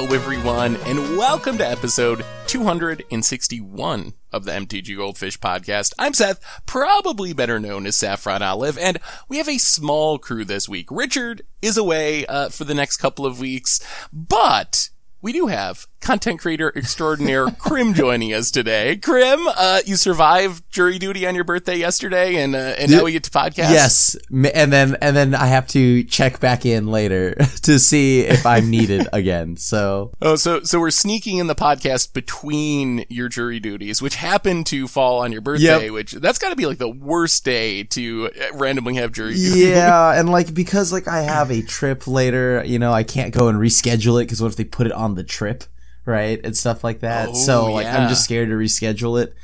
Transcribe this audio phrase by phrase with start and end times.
[0.00, 5.92] Hello, everyone, and welcome to episode 261 of the MTG Goldfish podcast.
[5.98, 8.98] I'm Seth, probably better known as Saffron Olive, and
[9.28, 10.90] we have a small crew this week.
[10.90, 13.78] Richard is away uh, for the next couple of weeks,
[14.10, 14.88] but
[15.20, 18.96] we do have content creator extraordinaire Krim joining us today.
[18.96, 23.12] Krim, uh, you survived jury duty on your birthday yesterday, and uh, and now we
[23.12, 23.70] get to podcast.
[23.70, 28.46] Yes, and then and then I have to check back in later to see if
[28.46, 29.56] I'm needed again.
[29.56, 34.64] So oh, so so we're sneaking in the podcast between your jury duties, which happen
[34.64, 35.84] to fall on your birthday.
[35.84, 35.92] Yep.
[35.92, 39.60] Which that's got to be like the worst day to randomly have jury duty.
[39.60, 43.48] Yeah, and like because like I have a trip later, you know, I can't go
[43.48, 45.64] and reschedule it because what if they put it on the trip?
[46.04, 46.40] Right?
[46.42, 47.30] And stuff like that.
[47.30, 48.02] Oh, so like yeah.
[48.02, 49.34] I'm just scared to reschedule it.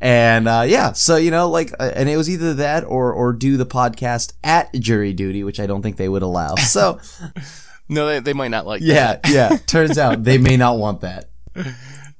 [0.00, 3.32] And uh, yeah, so you know, like, uh, and it was either that or or
[3.32, 6.56] do the podcast at jury duty, which I don't think they would allow.
[6.56, 6.98] So,
[7.88, 8.82] no, they, they might not like.
[8.82, 9.28] Yeah, that.
[9.28, 9.56] yeah.
[9.66, 11.30] Turns out they may not want that.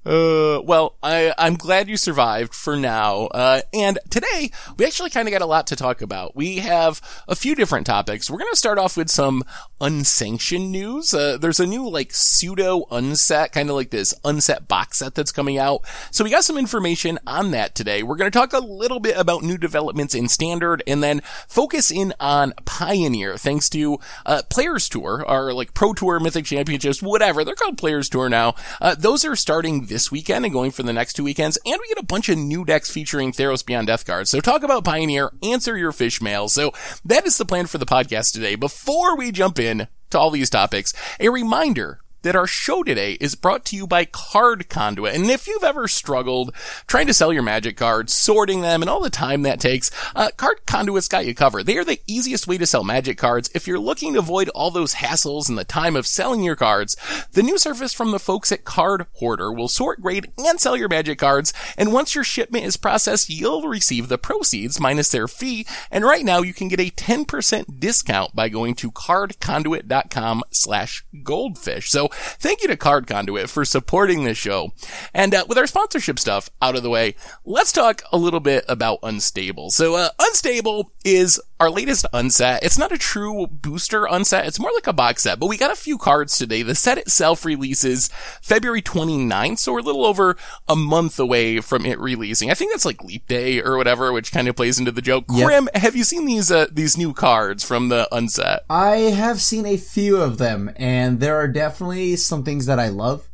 [0.05, 3.27] Uh, well, I, I'm glad you survived for now.
[3.27, 6.35] Uh, and today we actually kind of got a lot to talk about.
[6.35, 8.29] We have a few different topics.
[8.29, 9.45] We're going to start off with some
[9.81, 11.15] unsanctioned news.
[11.15, 15.31] Uh, there's a new like pseudo unset, kind of like this unset box set that's
[15.31, 15.83] coming out.
[16.11, 18.03] So we got some information on that today.
[18.03, 21.93] We're going to talk a little bit about new developments in standard and then focus
[21.93, 27.45] in on Pioneer thanks to, uh, Players Tour, or like Pro Tour, Mythic Championships, whatever.
[27.45, 28.57] They're called Players Tour now.
[28.81, 31.59] Uh, those are starting this weekend and going for the next two weekends.
[31.65, 34.31] And we get a bunch of new decks featuring Theros Beyond Death cards.
[34.31, 36.49] So talk about Pioneer, answer your fish mail.
[36.49, 36.73] So
[37.05, 38.55] that is the plan for the podcast today.
[38.55, 43.35] Before we jump in to all these topics, a reminder that our show today is
[43.35, 45.15] brought to you by Card Conduit.
[45.15, 46.55] And if you've ever struggled
[46.87, 50.31] trying to sell your magic cards, sorting them, and all the time that takes, uh,
[50.37, 51.67] Card Conduit's got you covered.
[51.67, 53.51] They are the easiest way to sell magic cards.
[53.55, 56.97] If you're looking to avoid all those hassles and the time of selling your cards,
[57.33, 61.19] the new service from the folks at Cardhoarder will sort, grade, and sell your magic
[61.19, 61.53] cards.
[61.77, 65.67] And once your shipment is processed, you'll receive the proceeds minus their fee.
[65.91, 71.91] And right now you can get a 10% discount by going to cardconduit.com slash goldfish.
[71.91, 74.73] So thank you to Card Conduit for supporting this show.
[75.15, 77.15] And uh, with our sponsorship stuff out of the way,
[77.45, 79.71] let's talk a little bit about Unstable.
[79.71, 82.61] So, uh, Unstable is our latest unset.
[82.65, 84.47] It's not a true booster unset.
[84.47, 86.63] It's more like a box set, but we got a few cards today.
[86.63, 88.09] The set itself releases
[88.43, 90.37] February 29th, so we're a little over
[90.67, 92.51] a month away from it releasing.
[92.51, 95.27] I think that's like Leap Day or whatever, which kind of plays into the joke.
[95.31, 95.47] Yep.
[95.47, 98.65] Krim, have you seen these, uh, these new cards from the unset?
[98.69, 102.89] I have seen a few of them, and there are definitely some things that I
[102.89, 103.29] love,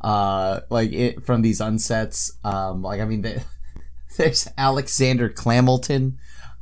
[0.00, 2.32] uh, like it from these unsets.
[2.46, 3.44] Um, like I mean, the,
[4.16, 6.14] there's Alexander Clamilton.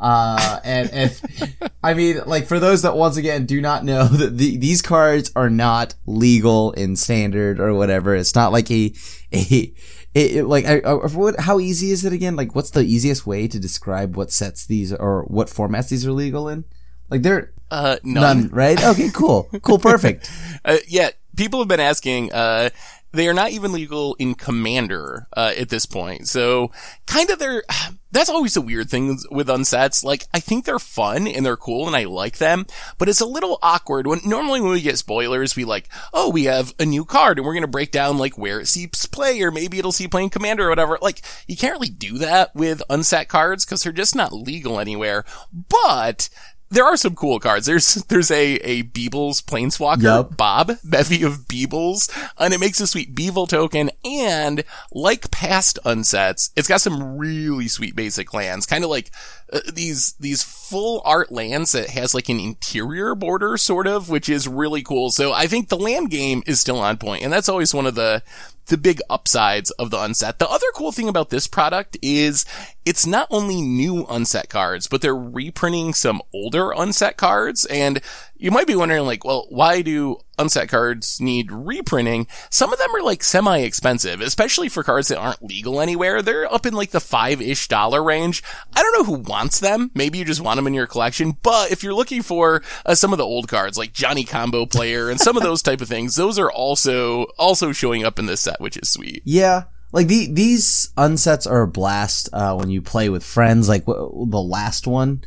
[0.03, 4.37] Uh, and, and I mean, like for those that once again do not know that
[4.37, 8.17] the, these cards are not legal in standard or whatever.
[8.17, 8.93] It's not like a,
[9.33, 9.39] a,
[10.15, 12.35] it, it, like I, I, what, how easy is it again?
[12.35, 16.13] Like what's the easiest way to describe what sets these or what formats these are
[16.13, 16.65] legal in?
[17.09, 18.23] Like they're uh, none.
[18.23, 18.83] none right?
[18.84, 20.29] Okay, cool, cool, perfect.
[20.65, 22.71] uh, yeah, people have been asking, uh,
[23.12, 26.28] they are not even legal in Commander uh, at this point.
[26.28, 26.71] So
[27.06, 27.62] kind of they're
[28.11, 30.05] that's always the weird thing with unsets.
[30.05, 32.67] Like I think they're fun and they're cool and I like them,
[32.99, 36.45] but it's a little awkward when normally when we get spoilers, we like, oh, we
[36.45, 39.51] have a new card and we're gonna break down like where it sees play or
[39.51, 40.99] maybe it'll see playing Commander or whatever.
[41.01, 45.25] Like you can't really do that with unset cards because they're just not legal anywhere.
[45.53, 46.28] But
[46.72, 47.66] there are some cool cards.
[47.66, 50.37] There's there's a a Beebles Planeswalker yep.
[50.37, 53.91] Bob bevy of Beebles, and it makes a sweet Beevil token.
[54.05, 59.10] And like past unsets, it's got some really sweet basic lands, kind of like
[59.53, 64.28] uh, these these full art lands that has like an interior border sort of, which
[64.28, 65.10] is really cool.
[65.10, 67.94] So I think the land game is still on point, and that's always one of
[67.94, 68.22] the
[68.67, 70.39] the big upsides of the unset.
[70.39, 72.45] The other cool thing about this product is
[72.84, 77.65] it's not only new unset cards, but they're reprinting some older unset cards.
[77.66, 78.01] And
[78.42, 82.27] you might be wondering like, well, why do unset cards need reprinting?
[82.50, 86.22] Some of them are like semi expensive, especially for cards that aren't legal anywhere.
[86.22, 88.42] They're up in like the five-ish dollar range.
[88.74, 89.92] I don't know who wants them.
[89.94, 91.36] Maybe you just want them in your collection.
[91.41, 95.09] But if you're looking for uh, some of the old cards like Johnny Combo Player
[95.09, 98.41] and some of those type of things, those are also, also showing up in this
[98.41, 99.22] set, which is sweet.
[99.24, 99.65] Yeah.
[99.92, 104.27] Like the, these unsets are a blast, uh, when you play with friends, like w-
[104.28, 105.22] the last one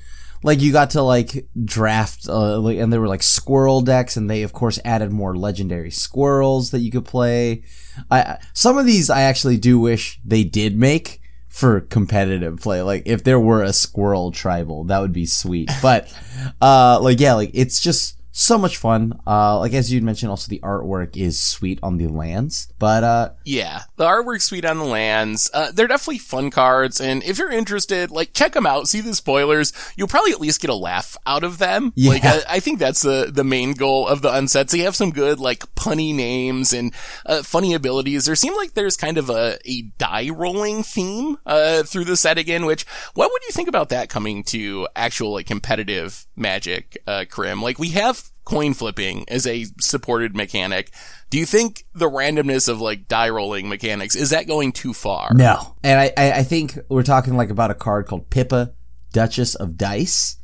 [0.46, 4.44] like you got to like draft uh, and there were like squirrel decks and they
[4.44, 7.64] of course added more legendary squirrels that you could play.
[8.12, 11.20] I some of these i actually do wish they did make
[11.50, 12.84] for competitive play.
[12.84, 15.72] Like if there were a squirrel tribal that would be sweet.
[15.82, 16.16] But
[16.62, 19.18] uh like yeah like it's just so much fun.
[19.26, 22.68] Uh, like as you'd mentioned, also the artwork is sweet on the lands.
[22.78, 25.50] But uh, yeah, the artwork's sweet on the lands.
[25.54, 29.16] Uh, they're definitely fun cards, and if you're interested, like check them out, see the
[29.16, 29.72] spoilers.
[29.96, 31.94] You'll probably at least get a laugh out of them.
[31.96, 32.12] Yeah.
[32.12, 34.72] Like I, I think that's the the main goal of the unsets.
[34.72, 36.94] They have some good like punny names and
[37.26, 38.26] uh, funny abilities.
[38.26, 42.38] There seems like there's kind of a a die rolling theme uh, through the set
[42.38, 42.66] again.
[42.66, 47.62] Which what would you think about that coming to actual like competitive Magic, uh, Krim?
[47.62, 50.92] Like we have coin flipping as a supported mechanic.
[51.30, 55.34] Do you think the randomness of like die rolling mechanics is that going too far?
[55.34, 58.74] No, and I, I, I think we're talking like about a card called Pippa,
[59.12, 60.38] Duchess of Dice,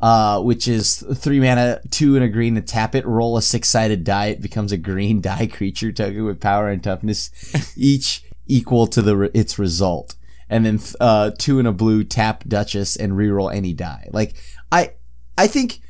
[0.00, 3.68] uh, which is three mana, two and a green to tap it, roll a six
[3.68, 4.26] sided die.
[4.26, 7.30] It becomes a green die creature token with power and toughness,
[7.76, 10.14] each equal to the its result.
[10.48, 14.08] And then uh, two and a blue, tap Duchess and reroll any die.
[14.12, 14.34] Like
[14.70, 14.92] I,
[15.36, 15.80] I think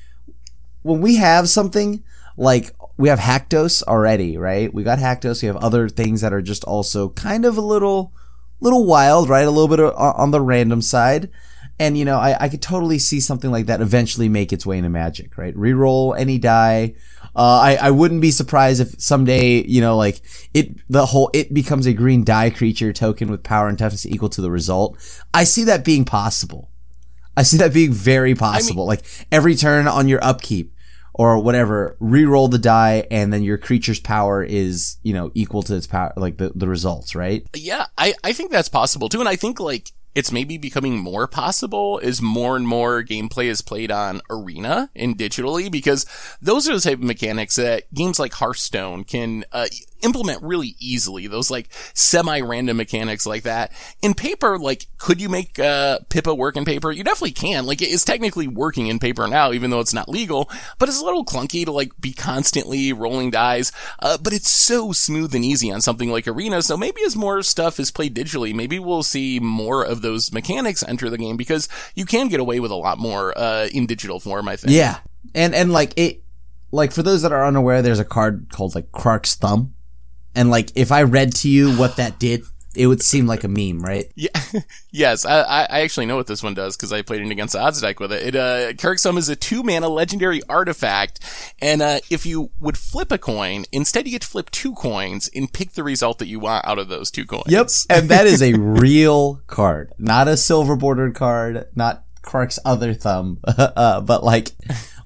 [0.84, 2.04] when we have something
[2.36, 4.72] like we have Haktos already, right?
[4.72, 5.42] We got Haktos.
[5.42, 8.12] We have other things that are just also kind of a little,
[8.60, 9.46] little wild, right?
[9.46, 11.30] A little bit of, on the random side.
[11.78, 14.76] And you know, I, I could totally see something like that eventually make its way
[14.76, 15.56] into Magic, right?
[15.56, 16.94] Reroll any die.
[17.34, 20.20] Uh, I, I wouldn't be surprised if someday, you know, like
[20.52, 24.28] it, the whole, it becomes a green die creature token with power and toughness equal
[24.28, 24.98] to the result.
[25.32, 26.70] I see that being possible.
[27.36, 28.86] I see that being very possible.
[28.86, 29.02] like
[29.32, 30.73] every turn on your upkeep
[31.14, 35.76] or whatever, re-roll the die and then your creature's power is, you know, equal to
[35.76, 37.46] its power, like the, the results, right?
[37.54, 39.20] Yeah, I, I think that's possible too.
[39.20, 43.62] And I think like it's maybe becoming more possible as more and more gameplay is
[43.62, 46.06] played on arena and digitally because
[46.40, 49.66] those are the type of mechanics that games like Hearthstone can, uh,
[50.04, 51.26] implement really easily.
[51.26, 53.72] Those like semi-random mechanics like that.
[54.02, 56.92] In paper, like, could you make, uh, Pippa work in paper?
[56.92, 57.66] You definitely can.
[57.66, 61.00] Like, it is technically working in paper now, even though it's not legal, but it's
[61.00, 63.72] a little clunky to like be constantly rolling dice.
[63.98, 66.62] Uh, but it's so smooth and easy on something like Arena.
[66.62, 70.84] So maybe as more stuff is played digitally, maybe we'll see more of those mechanics
[70.86, 74.20] enter the game because you can get away with a lot more, uh, in digital
[74.20, 74.72] form, I think.
[74.74, 74.98] Yeah.
[75.34, 76.22] And, and like it,
[76.70, 79.73] like for those that are unaware, there's a card called like Krark's Thumb.
[80.34, 82.42] And like, if I read to you what that did,
[82.74, 84.10] it would seem like a meme, right?
[84.14, 84.30] Yeah.
[84.90, 87.60] yes, I, I actually know what this one does because I played it against the
[87.60, 88.34] odds deck with it.
[88.34, 91.20] It uh, Krark's Thumb is a two mana legendary artifact,
[91.60, 95.30] and uh, if you would flip a coin, instead you get to flip two coins
[95.34, 97.44] and pick the result that you want out of those two coins.
[97.48, 97.64] Yep.
[97.90, 103.38] And that is a real card, not a silver bordered card, not Krark's other thumb,
[103.46, 104.50] uh, but like,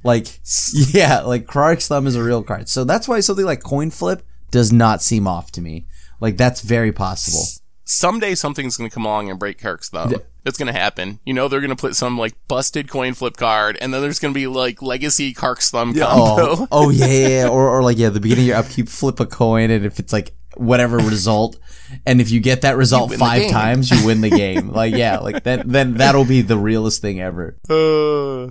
[0.02, 0.26] like,
[0.72, 2.69] yeah, like Krark's thumb is a real card.
[2.69, 5.87] So that's why something like coin flip does not seem off to me.
[6.21, 7.45] Like that's very possible.
[7.85, 10.15] Someday something's going to come along and break Krark's thumb.
[10.45, 11.21] It's going to happen.
[11.25, 14.19] You know, they're going to put some like busted coin flip card, and then there's
[14.19, 16.43] going to be like legacy Krark's thumb combo.
[16.43, 17.49] Oh, oh yeah, yeah, yeah.
[17.49, 20.12] Or, or like, yeah, the beginning of your upkeep, flip a coin, and if it's
[20.12, 21.59] like whatever result,
[22.06, 24.69] and if you get that result five times, you win the game.
[24.73, 27.56] like, yeah, like that, then that'll be the realest thing ever.
[27.69, 28.50] Uh,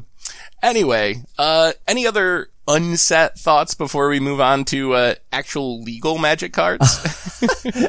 [0.63, 6.53] anyway, uh, any other unset thoughts before we move on to uh, actual legal magic
[6.53, 6.99] cards?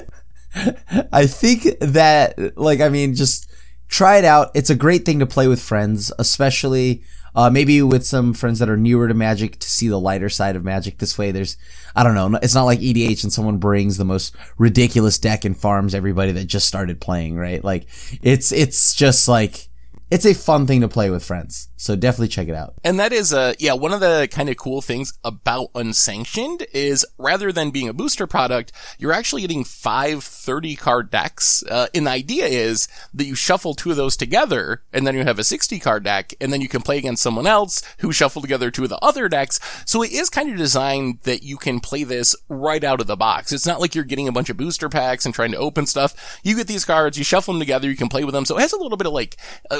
[1.12, 3.50] I think that, like, I mean, just
[3.88, 4.50] try it out.
[4.54, 7.02] It's a great thing to play with friends, especially,
[7.34, 10.56] uh, maybe with some friends that are newer to magic to see the lighter side
[10.56, 10.98] of magic.
[10.98, 11.56] This way, there's,
[11.94, 15.56] I don't know, it's not like EDH and someone brings the most ridiculous deck and
[15.56, 17.62] farms everybody that just started playing, right?
[17.62, 17.86] Like,
[18.22, 19.68] it's, it's just like,
[20.10, 21.68] it's a fun thing to play with friends.
[21.76, 22.74] So definitely check it out.
[22.82, 27.06] And that is, uh, yeah, one of the kind of cool things about Unsanctioned is
[27.18, 31.62] rather than being a booster product, you're actually getting five 30 card decks.
[31.62, 35.24] Uh, and the idea is that you shuffle two of those together and then you
[35.24, 38.44] have a 60 card deck and then you can play against someone else who shuffled
[38.44, 39.60] together two of the other decks.
[39.84, 43.16] So it is kind of designed that you can play this right out of the
[43.16, 43.52] box.
[43.52, 46.40] It's not like you're getting a bunch of booster packs and trying to open stuff.
[46.42, 48.44] You get these cards, you shuffle them together, you can play with them.
[48.44, 49.36] So it has a little bit of like,
[49.70, 49.78] uh,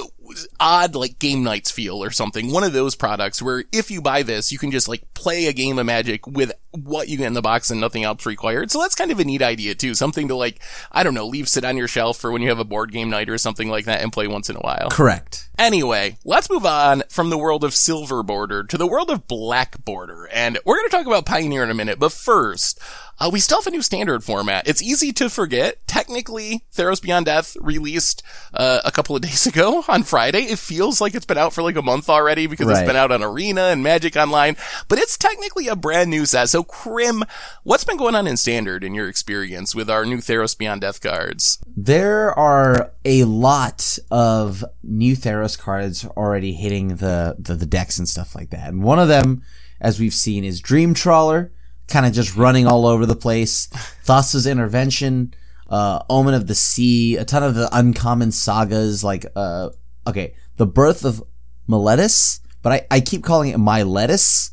[0.60, 2.52] odd like game nights feel or something.
[2.52, 5.52] One of those products where if you buy this, you can just like play a
[5.52, 6.52] game of magic with
[6.84, 8.70] what you get in the box and nothing else required.
[8.70, 9.94] So that's kind of a neat idea too.
[9.94, 10.60] Something to like,
[10.92, 13.10] I don't know, leave sit on your shelf for when you have a board game
[13.10, 14.88] night or something like that and play once in a while.
[14.90, 15.48] Correct.
[15.58, 19.84] Anyway, let's move on from the world of silver border to the world of black
[19.84, 20.28] border.
[20.32, 22.80] And we're going to talk about Pioneer in a minute, but first,
[23.20, 24.68] uh, we still have a new standard format.
[24.68, 25.84] It's easy to forget.
[25.88, 28.22] Technically, Theros Beyond Death released
[28.54, 30.42] uh, a couple of days ago on Friday.
[30.42, 33.10] It feels like it's been out for like a month already because it's been out
[33.10, 34.56] on Arena and Magic Online,
[34.86, 36.48] but it's technically a brand new set.
[36.48, 37.24] So, Krim,
[37.64, 41.00] what's been going on in standard in your experience with our new Theros Beyond Death
[41.00, 41.58] cards?
[41.76, 48.08] There are a lot of new Theros cards already hitting the, the, the decks and
[48.08, 48.68] stuff like that.
[48.68, 49.42] And one of them
[49.80, 51.52] as we've seen, is Dream Trawler,
[51.86, 53.66] kind of just running all over the place.
[54.04, 55.34] Thassa's Intervention,
[55.68, 59.70] uh, Omen of the Sea, a ton of the uncommon sagas, like, uh,
[60.06, 61.22] okay, The Birth of
[61.68, 64.50] Meletis, but I, I keep calling it My Lettuce.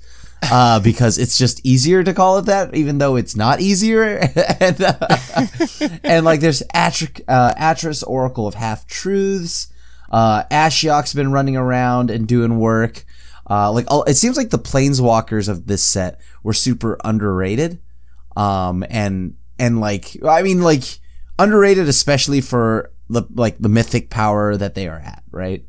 [0.52, 4.18] Uh, because it's just easier to call it that, even though it's not easier.
[4.60, 5.18] and, uh,
[6.04, 9.72] and like there's Atri- uh, Atris Oracle of Half Truths.
[10.12, 13.06] Uh, Ashiok's been running around and doing work.
[13.50, 17.80] Uh, like all, it seems like the planeswalkers of this set were super underrated.
[18.36, 20.84] Um, and, and like, I mean, like
[21.38, 25.66] underrated, especially for the, like the mythic power that they are at, right?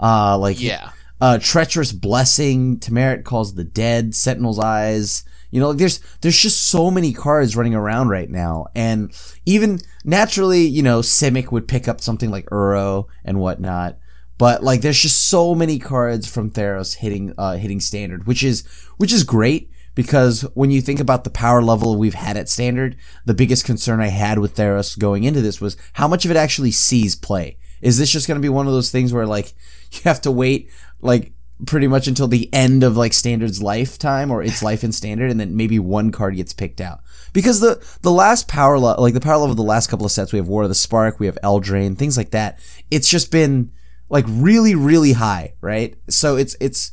[0.00, 0.90] Uh, like, Yeah.
[1.20, 5.24] Uh, treacherous blessing, Tymaret calls the dead, Sentinel's eyes.
[5.50, 9.12] You know, like there's there's just so many cards running around right now, and
[9.46, 13.98] even naturally, you know, Simic would pick up something like Uro and whatnot.
[14.36, 18.62] But like, there's just so many cards from Theros hitting uh, hitting standard, which is
[18.98, 22.96] which is great because when you think about the power level we've had at standard,
[23.24, 26.36] the biggest concern I had with Theros going into this was how much of it
[26.36, 27.58] actually sees play.
[27.82, 29.54] Is this just going to be one of those things where like
[29.92, 31.32] you have to wait like
[31.66, 35.40] pretty much until the end of like standard's lifetime or its life in standard and
[35.40, 37.00] then maybe one card gets picked out.
[37.32, 40.12] Because the the last power level like the power level of the last couple of
[40.12, 42.58] sets we have war of the spark we have eldraine things like that
[42.90, 43.70] it's just been
[44.08, 45.96] like really really high right?
[46.08, 46.92] So it's it's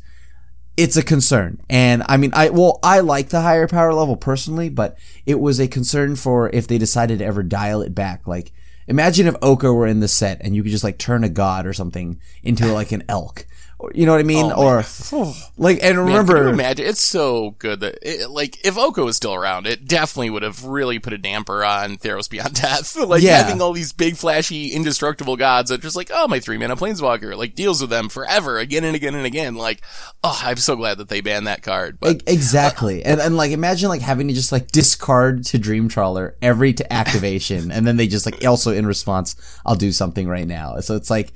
[0.78, 1.62] it's a concern.
[1.70, 5.60] And i mean i well i like the higher power level personally but it was
[5.60, 8.26] a concern for if they decided to ever dial it back.
[8.26, 8.52] Like
[8.88, 11.68] imagine if Oko were in the set and you could just like turn a god
[11.68, 13.46] or something into like an elk
[13.94, 14.84] you know what i mean Oh, or
[15.58, 16.86] like and Man, remember can you imagine?
[16.86, 20.64] It's so good that, it, like, if Oko was still around, it definitely would have
[20.66, 22.96] really put a damper on Theros Beyond Death.
[22.96, 23.44] like, Yeah.
[23.44, 27.38] having all these big, flashy, indestructible gods that just like, oh, my three mana planeswalker,
[27.38, 29.56] like, deals with them forever, again and again and again.
[29.56, 29.82] Like,
[30.24, 32.00] oh, I'm so glad that they banned that card.
[32.00, 35.88] But exactly uh, and, and like imagine like having to just like discard to dream
[35.90, 40.28] trawler every to activation and then they just like also in response i'll do something
[40.28, 41.34] right now so it's like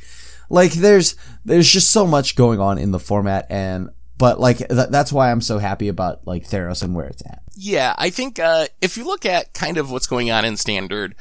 [0.49, 1.15] like there's
[1.45, 5.31] there's just so much going on in the format and but like th- that's why
[5.31, 7.41] i'm so happy about like theros and where it's at.
[7.61, 11.13] Yeah, I think uh, if you look at kind of what's going on in standard,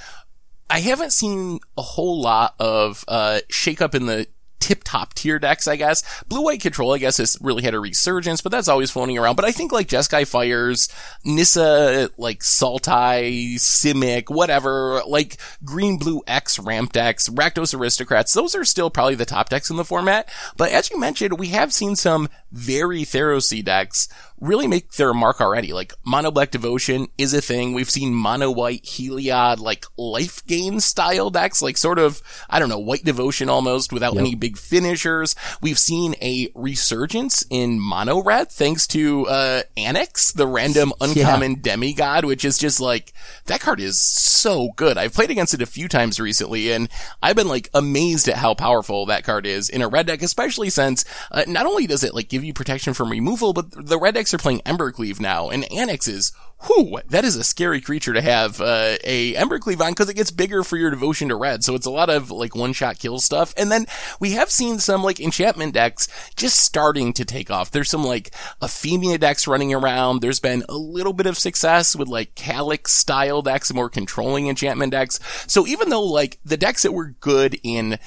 [0.71, 4.29] I haven't seen a whole lot of uh, shake up in the
[4.61, 6.03] tip top tier decks, I guess.
[6.25, 9.37] Blue white control, I guess, has really had a resurgence, but that's always floating around.
[9.37, 10.89] But I think like Jeskai Fires,
[11.25, 18.65] Nissa, like Sultai, Simic, whatever, like green blue X ramp decks, Rakdos Aristocrats, those are
[18.65, 20.29] still probably the top decks in the format.
[20.57, 24.09] But as you mentioned, we have seen some very Therosy decks
[24.41, 25.73] really make their mark already.
[25.73, 27.75] Like mono black devotion is a thing.
[27.75, 32.69] We've seen mono white Heliod, like life gain style decks, like sort of, I don't
[32.69, 35.35] know, white devotion almost without any big finishers.
[35.61, 42.25] We've seen a resurgence in mono red thanks to, uh, Anax, the random uncommon demigod,
[42.25, 43.13] which is just like,
[43.47, 44.97] that card is so good.
[44.97, 46.89] I've played against it a few times recently and
[47.23, 50.71] I've been like amazed at how powerful that card is in a red deck, especially
[50.71, 54.15] since, uh, not only does it like give you protection from removal, but the red
[54.15, 56.33] decks are playing Embercleave now and Anax is
[56.67, 60.33] Whew, that is a scary creature to have uh, a Embercleave on because it gets
[60.33, 61.63] bigger for your devotion to red.
[61.63, 63.55] So it's a lot of like one shot kill stuff.
[63.57, 63.87] And then
[64.19, 67.71] we have seen some like enchantment decks just starting to take off.
[67.71, 70.21] There's some like Ephemia decks running around.
[70.21, 74.91] There's been a little bit of success with like Calix style decks, more controlling enchantment
[74.91, 75.21] decks.
[75.47, 78.01] So even though like the decks that were good in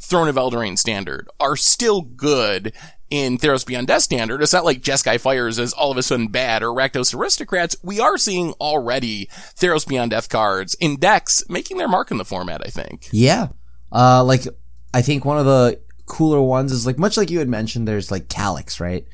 [0.00, 2.72] Throne of Eldraine standard are still good
[3.10, 4.42] in Theros Beyond Death standard.
[4.42, 7.76] It's not like Jeskai Fires is all of a sudden bad or Rakdos Aristocrats.
[7.82, 12.24] We are seeing already Theros Beyond Death cards in decks making their mark in the
[12.24, 13.08] format, I think.
[13.10, 13.48] Yeah.
[13.90, 14.46] Uh, like,
[14.92, 18.10] I think one of the cooler ones is like, much like you had mentioned, there's
[18.10, 19.06] like Calix, right?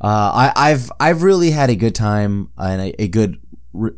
[0.00, 3.40] Uh, I, I've, I've really had a good time and a, a good,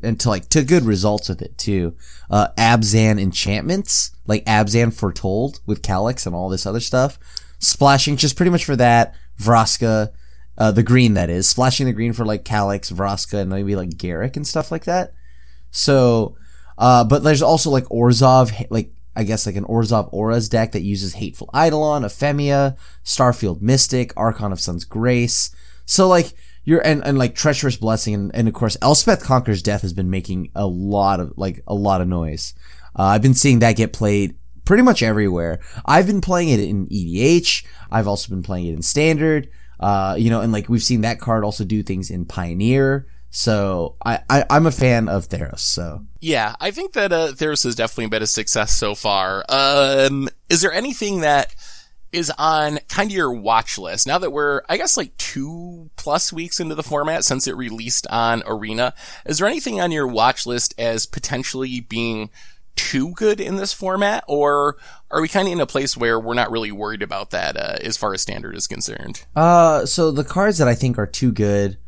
[0.02, 1.96] and to like, to good results with it too.
[2.30, 7.18] Uh, Abzan enchantments, like Abzan Foretold with Calix and all this other stuff.
[7.58, 9.14] Splashing just pretty much for that.
[9.40, 10.12] Vraska,
[10.58, 11.48] uh, the green that is.
[11.48, 15.14] Splashing the green for like Calix, Vraska, and maybe like Garruk and stuff like that.
[15.70, 16.36] So,
[16.76, 20.82] uh, but there's also like Orzhov, like, I guess like an Orzhov Auras deck that
[20.82, 25.54] uses Hateful Eidolon, Ephemia, Starfield Mystic, Archon of Sun's Grace.
[25.84, 26.32] So like,
[26.64, 30.10] you're, and, and like Treacherous Blessing, and, and of course, Elspeth Conquers Death has been
[30.10, 32.54] making a lot of, like, a lot of noise.
[32.98, 34.36] Uh, I've been seeing that get played
[34.70, 35.58] pretty much everywhere.
[35.84, 37.66] I've been playing it in EDH.
[37.90, 39.50] I've also been playing it in Standard.
[39.80, 43.08] Uh, you know, and like we've seen that card also do things in Pioneer.
[43.30, 45.58] So I, I I'm a fan of Theros.
[45.58, 49.44] So Yeah, I think that uh, Theros has definitely been a success so far.
[49.48, 51.52] Um, is there anything that
[52.12, 54.06] is on kind of your watch list.
[54.06, 58.06] Now that we're, I guess, like two plus weeks into the format since it released
[58.08, 58.94] on Arena,
[59.26, 62.30] is there anything on your watch list as potentially being
[62.76, 64.76] too good in this format, or
[65.10, 67.76] are we kind of in a place where we're not really worried about that uh,
[67.82, 69.24] as far as standard is concerned?
[69.36, 71.78] Uh, so the cards that I think are too good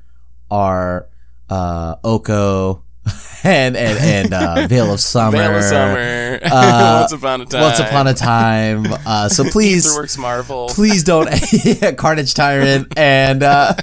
[0.51, 1.09] are
[1.49, 2.85] uh, Oko
[3.45, 5.37] and and and uh, Veil of Summer.
[5.37, 6.39] Veil of Summer.
[6.45, 7.61] Uh, Once upon a time.
[7.61, 8.87] Once upon a time.
[9.07, 10.69] Uh, so please, Aetherworks Marvel.
[10.69, 11.29] please don't
[11.99, 13.75] Carnage Tyrant and uh,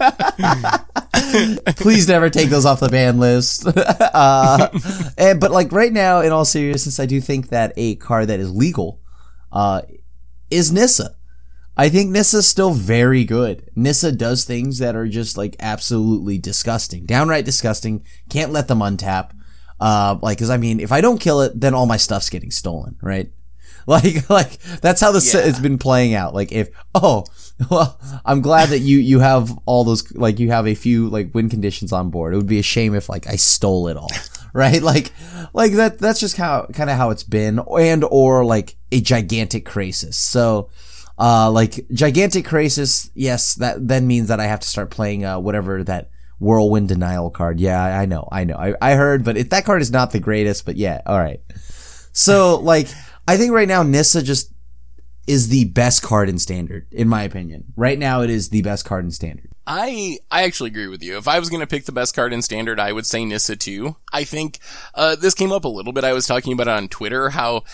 [1.77, 3.67] please never take those off the ban list.
[3.67, 4.69] uh,
[5.17, 8.39] and, but like right now, in all seriousness, I do think that a card that
[8.39, 9.01] is legal
[9.51, 9.81] uh,
[10.49, 11.15] is Nissa.
[11.79, 13.69] I think Nissa's still very good.
[13.73, 18.03] Nissa does things that are just like absolutely disgusting, downright disgusting.
[18.29, 19.31] Can't let them untap.
[19.79, 22.51] Uh, like, cause I mean, if I don't kill it, then all my stuff's getting
[22.51, 23.31] stolen, right?
[23.87, 25.41] Like, like that's how this Yeah.
[25.41, 26.35] has been playing out.
[26.35, 27.23] Like, if oh,
[27.71, 31.33] well, I'm glad that you you have all those like you have a few like
[31.33, 32.33] win conditions on board.
[32.33, 34.11] It would be a shame if like I stole it all,
[34.53, 34.83] right?
[34.83, 35.11] Like,
[35.53, 35.97] like that.
[35.97, 40.17] That's just how kind of how it's been, and or like a gigantic crisis.
[40.17, 40.69] So.
[41.19, 45.39] Uh, like gigantic crisis, yes, that then means that I have to start playing uh,
[45.39, 46.09] whatever that
[46.39, 47.59] whirlwind denial card.
[47.59, 50.19] Yeah, I, know, I know, I, I heard, but it, that card is not the
[50.19, 50.65] greatest.
[50.65, 51.41] But yeah, all right.
[52.13, 52.87] So like,
[53.27, 54.53] I think right now Nissa just
[55.27, 57.65] is the best card in standard, in my opinion.
[57.75, 59.48] Right now, it is the best card in standard.
[59.71, 61.17] I I actually agree with you.
[61.17, 63.55] If I was going to pick the best card in standard, I would say Nissa
[63.55, 63.97] too.
[64.11, 64.57] I think
[64.95, 66.03] uh, this came up a little bit.
[66.03, 67.65] I was talking about it on Twitter how,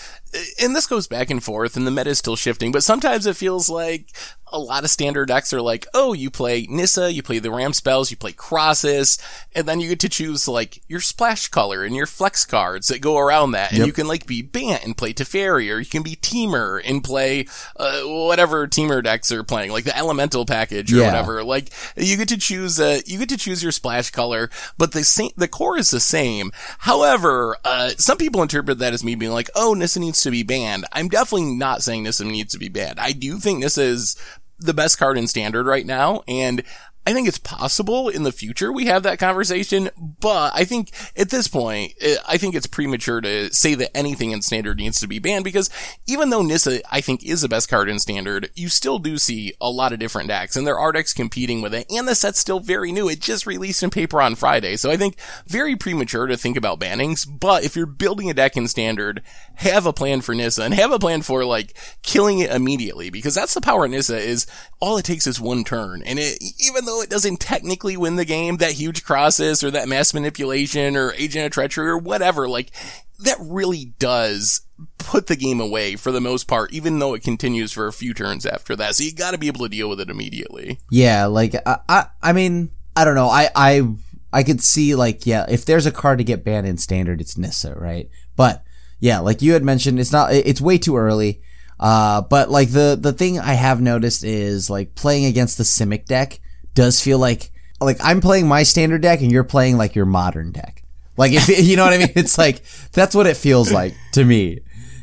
[0.62, 2.74] and this goes back and forth, and the meta is still shifting.
[2.74, 4.10] But sometimes it feels like
[4.54, 7.74] a lot of standard decks are like, oh, you play Nissa, you play the Ram
[7.74, 9.18] spells, you play Crosses,
[9.54, 13.02] and then you get to choose like your splash color and your flex cards that
[13.02, 13.88] go around that, and Yep.
[13.88, 17.48] you can like be Bant and play Teferi, or you can be Temur and play
[17.78, 21.08] uh, whatever Temur decks are playing, like the Elemental package or Yeah.
[21.08, 21.44] whatever.
[21.44, 25.04] Like you get to choose uh, you get to choose your splash color, but the
[25.04, 26.52] same the core is the same.
[26.80, 30.44] However, uh, some people interpret that as me being like, "Oh, Nissa needs to be
[30.44, 33.00] banned." I'm definitely not saying Nissa needs to be banned.
[33.00, 34.16] I do think Nissa is
[34.60, 36.64] the best card in standard right now, and
[37.08, 41.30] I think it's possible in the future we have that conversation, but I think at
[41.30, 41.94] this point,
[42.28, 45.70] I think it's premature to say that anything in standard needs to be banned because
[46.08, 49.54] even though Nissa, I think, is the best card in standard, you still do see
[49.62, 52.40] a lot of different decks and there are decks competing with it and the set's
[52.40, 53.08] still very new.
[53.08, 54.76] It just released in paper on Friday.
[54.76, 58.58] So I think very premature to think about bannings, but if you're building a deck
[58.58, 59.22] in standard,
[59.56, 63.36] have a plan for Nissa and have a plan for like killing it immediately because
[63.36, 64.48] that's the power of Nissa is
[64.80, 66.02] all it takes is one turn.
[66.04, 69.88] And it, even though it doesn't technically win the game, that huge crosses or that
[69.88, 72.72] mass manipulation or agent of treachery or whatever, like
[73.20, 74.62] that really does
[74.98, 78.14] put the game away for the most part, even though it continues for a few
[78.14, 78.96] turns after that.
[78.96, 80.80] So you gotta be able to deal with it immediately.
[80.92, 83.30] Yeah, like I, I, I mean, I don't know.
[83.30, 83.88] I, I,
[84.34, 87.38] I could see like, yeah, if there's a card to get banned in standard, it's
[87.38, 88.10] Nissa, right?
[88.36, 88.64] But
[89.00, 91.42] yeah, like you had mentioned, it's not, it's way too early.
[91.80, 96.06] Uh, but like the, the thing I have noticed is like playing against the Simic
[96.06, 96.40] deck
[96.76, 100.52] does feel like, like I'm playing my standard deck and you're playing like your modern
[100.52, 100.84] deck.
[101.18, 102.12] Like if, you know what I mean?
[102.16, 102.62] It's like,
[102.92, 104.60] that's what it feels like to me.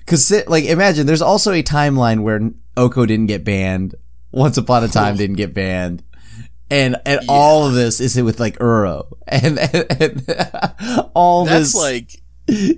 [0.06, 3.94] Cause like imagine there's also a timeline where Oko didn't get banned.
[4.30, 6.02] Once upon a time didn't get banned.
[6.70, 11.74] And, and all of this is with like Uro and, and, and all That's this.
[11.74, 12.22] like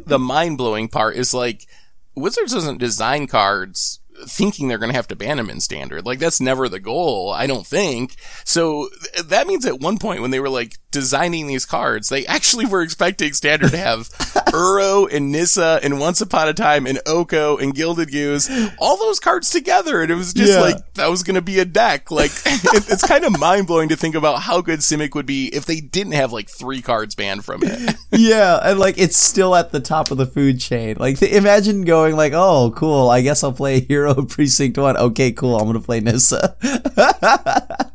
[0.06, 1.66] the mind blowing part is like
[2.16, 6.06] Wizards doesn't design cards thinking they're going to have to ban them in standard.
[6.06, 8.14] Like that's never the goal, I don't think.
[8.44, 12.24] So th- that means at one point when they were like designing these cards, they
[12.26, 14.08] actually were expecting standard to have
[14.54, 18.48] Uro and Nissa and Once Upon a Time and Oko and Gilded Goose,
[18.78, 20.02] all those cards together.
[20.02, 20.60] And it was just Yeah.
[20.60, 22.10] like, that was going to be a deck.
[22.10, 25.48] Like it, it's kind of mind blowing to think about how good Simic would be
[25.48, 27.96] if they didn't have like three cards banned from it.
[28.12, 30.96] yeah, and like it's still at the top of the food chain.
[30.98, 33.10] Like imagine going like, oh, cool.
[33.10, 34.96] I guess I'll play Hero Precinct One.
[34.96, 35.56] Okay, cool.
[35.56, 36.56] I'm gonna play Nissa.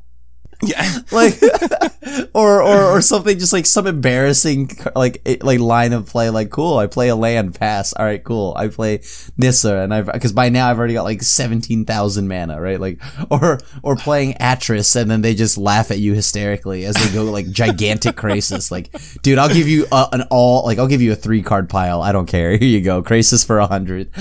[0.61, 0.99] yeah.
[1.11, 1.35] like,
[2.33, 6.29] or or or something just like some embarrassing like like line of play.
[6.29, 6.77] Like, cool.
[6.77, 7.93] I play a land pass.
[7.93, 8.53] All right, cool.
[8.57, 9.01] I play
[9.37, 12.79] Nissa, and I've because by now I've already got like seventeen thousand mana, right?
[12.79, 17.13] Like, or or playing Atris, and then they just laugh at you hysterically as they
[17.13, 18.71] go like gigantic crisis.
[18.71, 18.89] Like,
[19.21, 22.01] dude, I'll give you uh, an all like I'll give you a three card pile.
[22.01, 22.51] I don't care.
[22.57, 24.11] Here you go, crisis for a hundred.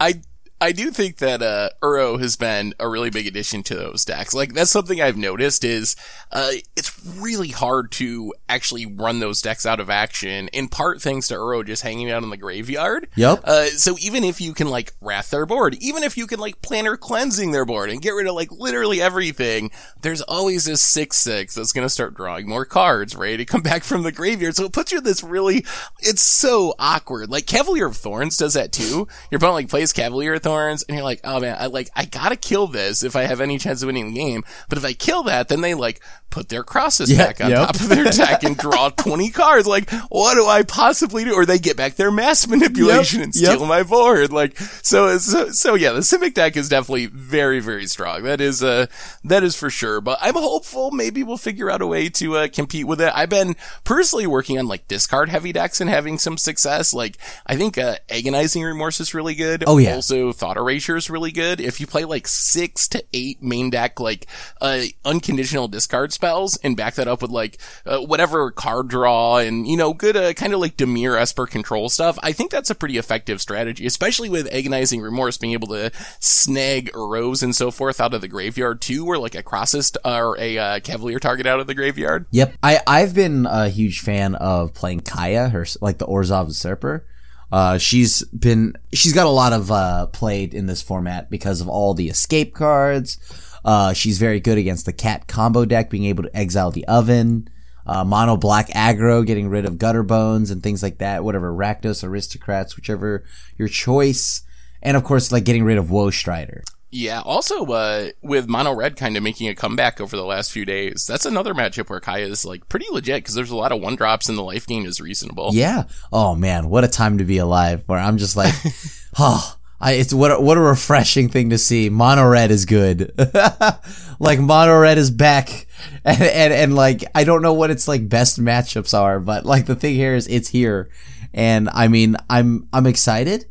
[0.00, 0.22] I
[0.60, 4.34] I do think that uh Uro has been a really big addition to those decks.
[4.34, 5.94] Like that's something I've noticed is
[6.32, 11.28] uh it's really hard to actually run those decks out of action, in part thanks
[11.28, 13.08] to Uro just hanging out in the graveyard.
[13.16, 13.40] Yep.
[13.44, 16.60] Uh so even if you can like wrath their board, even if you can like
[16.62, 19.70] Planar Cleansing their board and get rid of like literally everything,
[20.02, 23.84] there's always this six six that's gonna start drawing more cards, ready to come back
[23.84, 24.56] from the graveyard.
[24.56, 25.64] So it puts you in this really
[26.00, 27.30] it's so awkward.
[27.30, 29.08] Like Cavalier of Thorns does that too.
[29.30, 32.04] Your opponent like plays Cavalier of Thorns and you're like, oh man, I like I
[32.04, 34.44] gotta kill this if I have any chance of winning the game.
[34.68, 37.66] But if I kill that, then they like put their crosses Yeah, back on yep.
[37.66, 39.66] top of their deck and draw 20 cards.
[39.66, 41.34] Like, what do I possibly do?
[41.34, 43.68] Or they get back their mass manipulation Yep, and steal yep.
[43.68, 44.32] my board.
[44.32, 48.24] Like, so, so, so yeah, the Simic deck is definitely very, very strong.
[48.24, 48.86] That is, uh,
[49.24, 50.00] that is for sure.
[50.00, 53.12] But I'm hopeful maybe we'll figure out a way to, uh, compete with it.
[53.14, 56.92] I've been personally working on like discard heavy decks and having some success.
[56.92, 59.64] Like, I think, uh, agonizing remorse is really good.
[59.66, 59.94] Oh, yeah.
[59.94, 61.60] Also, thought erasure is really good.
[61.60, 64.26] If you play like six to eight main deck, like,
[64.60, 69.66] uh, unconditional discard spells and back that up with like, uh, whatever card draw and,
[69.66, 72.18] you know, good, uh, kind of like Dimir Esper control stuff.
[72.22, 76.90] I think that's a pretty effective strategy, especially with agonizing remorse being able to snag
[76.92, 80.58] Uros and so forth out of the graveyard too, or like a Crossist or a,
[80.58, 82.26] uh, Cavalier target out of the graveyard.
[82.30, 82.54] Yep.
[82.62, 87.06] I, I've been a huge fan of playing Kaya, her, like the Orzhov Usurper.
[87.50, 91.68] Uh, she's been, she's got a lot of, uh, played in this format because of
[91.68, 93.18] all the escape cards.
[93.64, 97.48] Uh, she's very good against the cat combo deck, being able to exile the oven.
[97.88, 101.24] Uh, mono black aggro, getting rid of Gutterbones and things like that.
[101.24, 103.24] Whatever, Rakdos, aristocrats, whichever
[103.56, 104.42] your choice.
[104.82, 106.62] And of course, like getting rid of Woe Strider.
[106.90, 107.20] Yeah.
[107.20, 111.06] Also, uh, with Mono Red kind of making a comeback over the last few days,
[111.06, 113.96] that's another matchup where Kaya is like pretty legit because there's a lot of one
[113.96, 115.50] drops and the life gain is reasonable.
[115.52, 115.84] Yeah.
[116.12, 117.82] Oh man, what a time to be alive.
[117.86, 118.54] Where I'm just like,
[119.18, 121.90] oh, I, it's what a, what a refreshing thing to see.
[121.90, 123.12] Mono red is good.
[124.18, 125.66] like mono red is back,
[126.04, 129.66] and, and and like I don't know what its like best matchups are, but like
[129.66, 130.90] the thing here is it's here,
[131.32, 133.46] and I mean I'm I'm excited,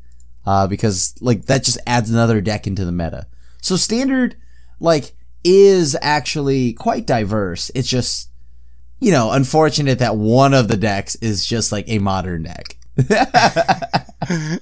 [0.45, 3.27] uh, because like that just adds another deck into the meta.
[3.61, 4.35] So standard
[4.79, 5.13] like
[5.43, 7.71] is actually quite diverse.
[7.73, 8.29] It's just
[8.99, 12.76] you know, unfortunate that one of the decks is just like a modern deck.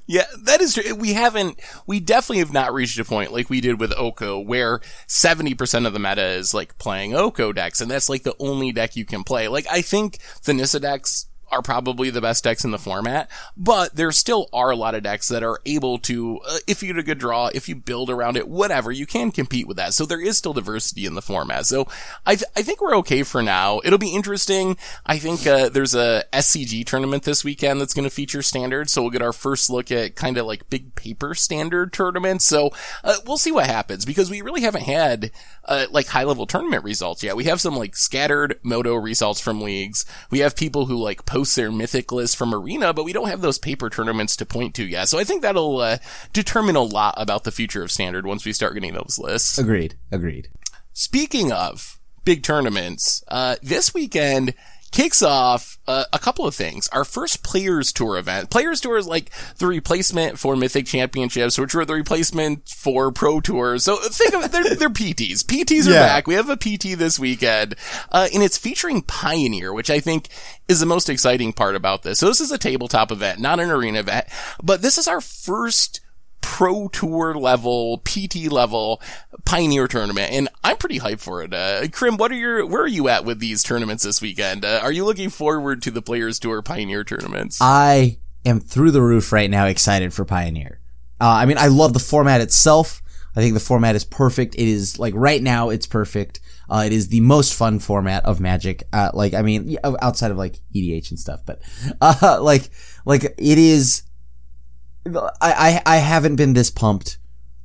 [0.06, 0.94] Yeah, that is true.
[0.94, 4.80] We haven't, we definitely have not reached a point like we did with Oko where
[5.08, 8.96] 70% of the meta is like playing Oko decks and that's like the only deck
[8.96, 9.48] you can play.
[9.48, 13.96] Like I think the Nissa decks are probably the best decks in the format, but
[13.96, 17.00] there still are a lot of decks that are able to, uh, if you get
[17.00, 19.94] a good draw, if you build around it, whatever, you can compete with that.
[19.94, 21.66] So there is still diversity in the format.
[21.66, 21.88] So
[22.26, 23.80] I, th- I think we're okay for now.
[23.86, 24.78] It'll be interesting.
[25.06, 28.90] I think, uh, there's a SCG tournament this weekend that's going to feature standard.
[28.90, 32.44] So we'll get our first look at kind of like big paper standard tournaments.
[32.44, 32.72] So,
[33.04, 35.32] uh, we'll see what happens because we really haven't had,
[35.64, 37.38] uh, like high level tournament results yet.
[37.38, 40.06] We have some like scattered moto results from leagues.
[40.30, 43.42] We have people who like post their mythic list from arena, but we don't have
[43.42, 45.10] those paper tournaments to point to yet.
[45.10, 45.98] So I think that'll, uh,
[46.34, 49.60] determine a lot about the future of standard once we start getting those lists.
[49.60, 49.96] Agreed.
[50.12, 50.50] Agreed.
[50.94, 54.56] Speaking of big tournaments, uh, this weekend
[54.92, 56.88] kicks off uh, a couple of things.
[56.90, 58.50] Our first Players Tour event.
[58.50, 63.42] Players Tour is like the replacement for Mythic Championships, which were the replacement for Pro
[63.42, 63.84] Tours.
[63.84, 65.44] So think of it, they're, they're PTs.
[65.46, 66.00] PTs are Yeah.
[66.06, 66.28] back.
[66.28, 67.76] We have a PT this weekend,
[68.12, 70.30] uh, and it's featuring Pioneer, which I think
[70.68, 72.20] is the most exciting part about this.
[72.20, 74.26] So this is a tabletop event, not an arena event,
[74.64, 76.00] but this is our first
[76.46, 79.02] pro tour level, PT level
[79.46, 81.54] pioneer tournament, and I'm pretty hyped for it.
[81.56, 84.64] Uh, Krim, what are your, where are you at with these tournaments this weekend?
[84.64, 87.58] Uh, are you looking forward to the players tour pioneer tournaments?
[87.60, 90.80] I am through the roof right now, excited for Pioneer.
[91.20, 93.02] Uh, I mean, I love the format itself.
[93.36, 94.54] I think the format is perfect.
[94.54, 96.42] It is like right now, it's perfect.
[96.70, 98.84] Uh, it is the most fun format of Magic.
[98.94, 101.62] Uh, like, I mean, outside of like EDH and stuff, but,
[102.02, 102.70] uh, like,
[103.04, 104.04] like it is,
[105.42, 107.18] I, I, haven't been this pumped,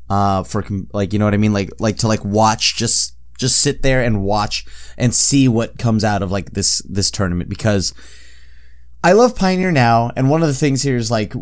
[0.09, 1.53] uh, for, like, you know what I mean?
[1.53, 4.67] Like, like to like watch, just, just sit there and watch
[4.99, 7.95] and see what comes out of like this, this tournament because,
[9.03, 11.33] I love Pioneer now, and one of the things here is like,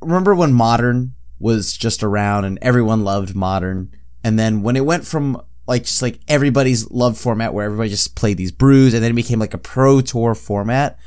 [0.00, 3.92] remember when Modern was just around and everyone loved Modern,
[4.24, 8.16] and then when it went from like just like everybody's love format where everybody just
[8.16, 10.98] played these brews, and then it became like a pro tour format.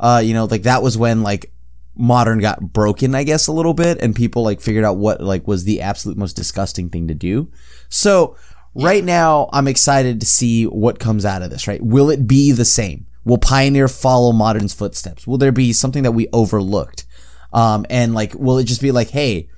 [0.00, 1.52] Uh, you know, like that was when like
[1.96, 5.46] Modern got broken, I guess, a little bit, and people like figured out what like
[5.46, 7.50] was the absolute most disgusting thing to do.
[7.88, 8.36] So
[8.74, 11.68] right now, I'm excited to see what comes out of this.
[11.68, 11.82] Right?
[11.82, 13.06] Will it be the same?
[13.24, 15.26] Will Pioneer follow Modern's footsteps?
[15.26, 17.06] Will there be something that we overlooked?
[17.52, 19.48] Um, and like, will it just be like, hey,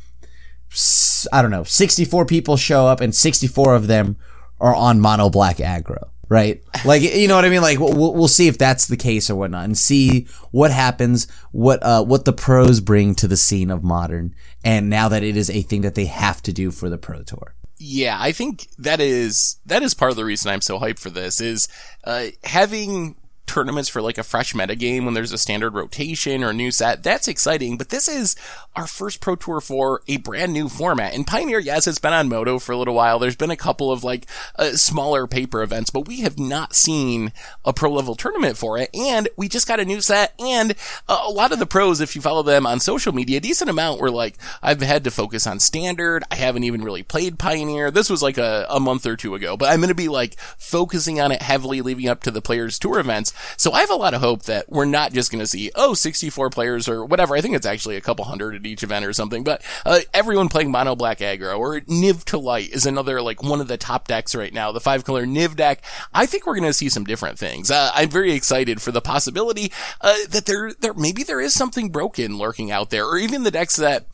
[1.32, 4.16] I don't know, 64 people show up and 64 of them
[4.60, 6.62] are on mono black aggro, right?
[6.84, 7.62] Like, you know what I mean?
[7.62, 11.82] Like, we'll, we'll see if that's the case or whatnot and see what happens, what,
[11.82, 14.34] uh, what the pros bring to the scene of modern.
[14.64, 17.22] And now that it is a thing that they have to do for the pro
[17.22, 17.54] tour.
[17.78, 21.10] Yeah, I think that is, that is part of the reason I'm so hyped for
[21.10, 21.68] this is,
[22.04, 26.50] uh, having tournaments for like a fresh meta game when there's a standard rotation or
[26.50, 27.02] a new set.
[27.02, 28.36] That's exciting, but this is
[28.74, 31.14] our first Pro Tour for a brand new format.
[31.14, 33.18] And Pioneer, yes, it's been on Moto for a little while.
[33.18, 37.32] There's been a couple of like uh, smaller paper events, but we have not seen
[37.64, 38.90] a pro level tournament for it.
[38.94, 40.74] And we just got a new set and
[41.08, 43.70] uh, a lot of the pros, if you follow them on social media, a decent
[43.70, 46.24] amount were like, I've had to focus on standard.
[46.30, 47.90] I haven't even really played Pioneer.
[47.90, 50.38] This was like a, a month or two ago, but I'm going to be like
[50.58, 53.32] focusing on it heavily leading up to the players tour events.
[53.56, 55.94] So I have a lot of hope that we're not just going to see, oh,
[55.94, 57.36] 64 players or whatever.
[57.36, 60.48] I think it's actually a couple hundred at each event or something, but uh, everyone
[60.48, 64.08] playing mono black aggro or Niv to light is another like one of the top
[64.08, 65.82] decks right now, the five color Niv deck.
[66.12, 67.70] I think we're going to see some different things.
[67.70, 71.90] Uh, I'm very excited for the possibility uh, that there, there maybe there is something
[71.90, 74.06] broken lurking out there, or even the decks that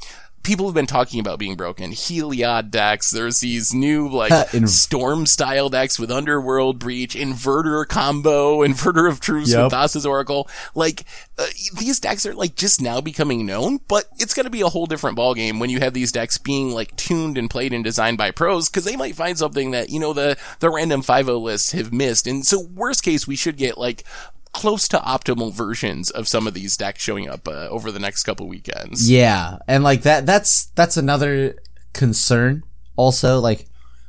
[0.42, 1.92] people have been talking about being broken.
[1.92, 3.10] Heliod decks.
[3.10, 9.20] There's these new like In- storm style decks with Underworld Breach, Inverter combo, Inverter of
[9.20, 9.64] Truth yep.
[9.64, 10.48] with Thassa's Oracle.
[10.74, 11.04] Like
[11.38, 11.46] uh,
[11.78, 14.86] these decks are like just now becoming known, but it's going to be a whole
[14.86, 18.30] different ballgame when you have these decks being like tuned and played and designed by
[18.30, 21.92] pros because they might find something that you know the the random 50 lists have
[21.92, 22.26] missed.
[22.26, 24.04] And so worst case, we should get like
[24.52, 28.24] close to optimal versions of some of these decks showing up uh, over the next
[28.24, 29.10] couple weekends.
[29.10, 31.56] Yeah, and like that that's that's another
[31.92, 32.62] concern
[32.96, 33.66] also like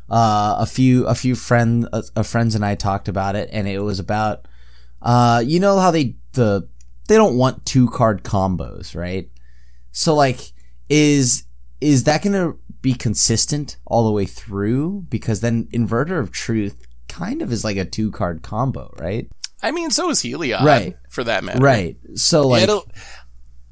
[0.10, 3.68] uh, a few a few friend uh, uh, friends and I talked about it and
[3.68, 4.48] it was about
[5.02, 6.68] uh you know how they the
[7.08, 9.30] they don't want two card combos, right?
[9.92, 10.54] So like
[10.90, 11.46] is
[11.82, 16.86] is that going to be consistent all the way through because then inverter of truth
[17.08, 19.30] kind of is like a two card combo, right?
[19.64, 20.96] I mean, so is Heliod, right?
[21.10, 21.98] For that matter, right?
[22.16, 22.86] So like, It'll,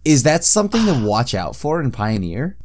[0.05, 2.57] is that something to watch out for in Pioneer?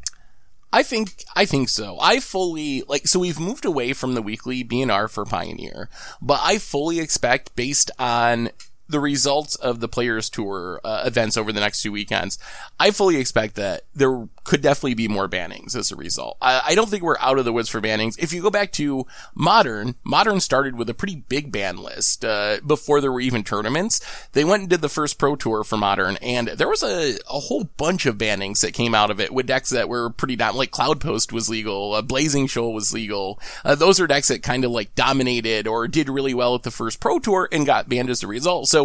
[0.72, 1.98] I think I think so.
[2.00, 5.88] I fully like so we've moved away from the weekly BNR for Pioneer,
[6.20, 8.50] but I fully expect based on
[8.88, 12.38] the results of the Players Tour uh, events over the next two weekends,
[12.78, 16.36] I fully expect that there could definitely be more bannings as a result.
[16.40, 18.16] I, I, don't think we're out of the woods for bannings.
[18.18, 22.58] If you go back to Modern, Modern started with a pretty big ban list uh,
[22.64, 24.00] before there were even tournaments.
[24.32, 27.40] They went and did the first Pro Tour for Modern, and there was a, a
[27.40, 30.54] whole bunch of bannings that came out of it with decks that were pretty down.
[30.54, 33.40] Like Cloudpost was legal, uh, Blazing Shoal was legal.
[33.64, 36.70] Uh, those are decks that kind of like dominated or did really well at the
[36.70, 38.68] first Pro Tour and got banned as a result.
[38.68, 38.75] So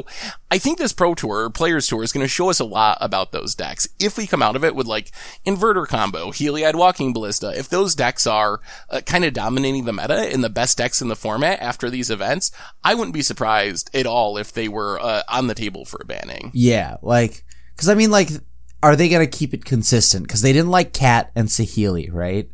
[0.50, 2.98] I think this Pro Tour, or Players Tour, is going to show us a lot
[3.02, 3.88] about those decks.
[4.00, 5.12] If we come out of it with like
[5.46, 10.32] Inverter Combo, Heliod Walking Ballista, if those decks are uh, kind of dominating the meta
[10.32, 12.52] and the best decks in the format after these events,
[12.84, 16.52] I wouldn't be surprised at all if they were uh, on the table for banning.
[16.54, 17.44] Yeah, like,
[17.78, 18.30] cause I mean, like,
[18.84, 20.28] are they going to keep it consistent?
[20.28, 22.50] Cause they didn't like Cat and Saheeli, right?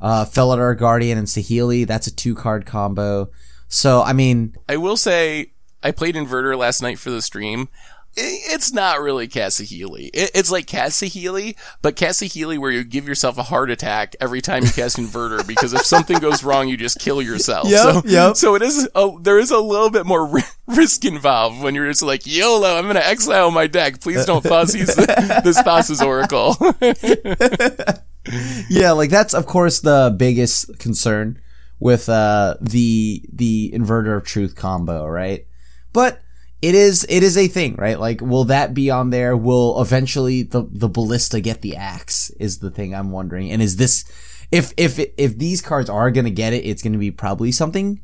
[0.00, 3.30] Uh, Felidar Guardian and Saheeli, that's a two card combo.
[3.68, 5.53] So, I mean, I will say
[5.84, 7.68] I played Inverter last night for the stream.
[8.16, 10.08] It's not really Cassahealy.
[10.14, 14.70] It's like Cassahealy, but Cassahealy where you give yourself a heart attack every time you
[14.70, 17.68] cast Inverter because if something goes wrong, you just kill yourself.
[17.68, 18.36] Yep, so, yep.
[18.36, 22.02] so it is, a, there is a little bit more risk involved when you're just
[22.02, 24.00] like, YOLO, I'm going to exile my deck.
[24.00, 24.94] Please don't Thoughtseize
[25.42, 26.56] this Thassa's Oracle.
[28.70, 31.40] yeah, like that's of course the biggest concern
[31.80, 35.46] with uh, the the Inverter of Truth combo, right?
[35.94, 36.20] But
[36.60, 37.98] it is it is a thing, right?
[37.98, 39.34] Like, will that be on there?
[39.34, 42.30] Will eventually the the ballista get the axe?
[42.38, 43.50] Is the thing I'm wondering.
[43.50, 44.04] And is this
[44.50, 48.02] if if if these cards are gonna get it, it's gonna be probably something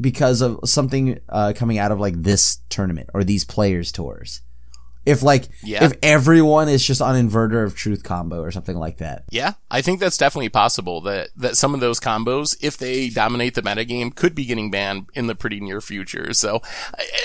[0.00, 4.42] because of something uh, coming out of like this tournament or these players tours.
[5.06, 5.84] If like yeah.
[5.84, 9.24] if everyone is just on inverter of truth combo or something like that.
[9.30, 13.54] Yeah, I think that's definitely possible that that some of those combos, if they dominate
[13.54, 16.34] the metagame, could be getting banned in the pretty near future.
[16.34, 16.60] So,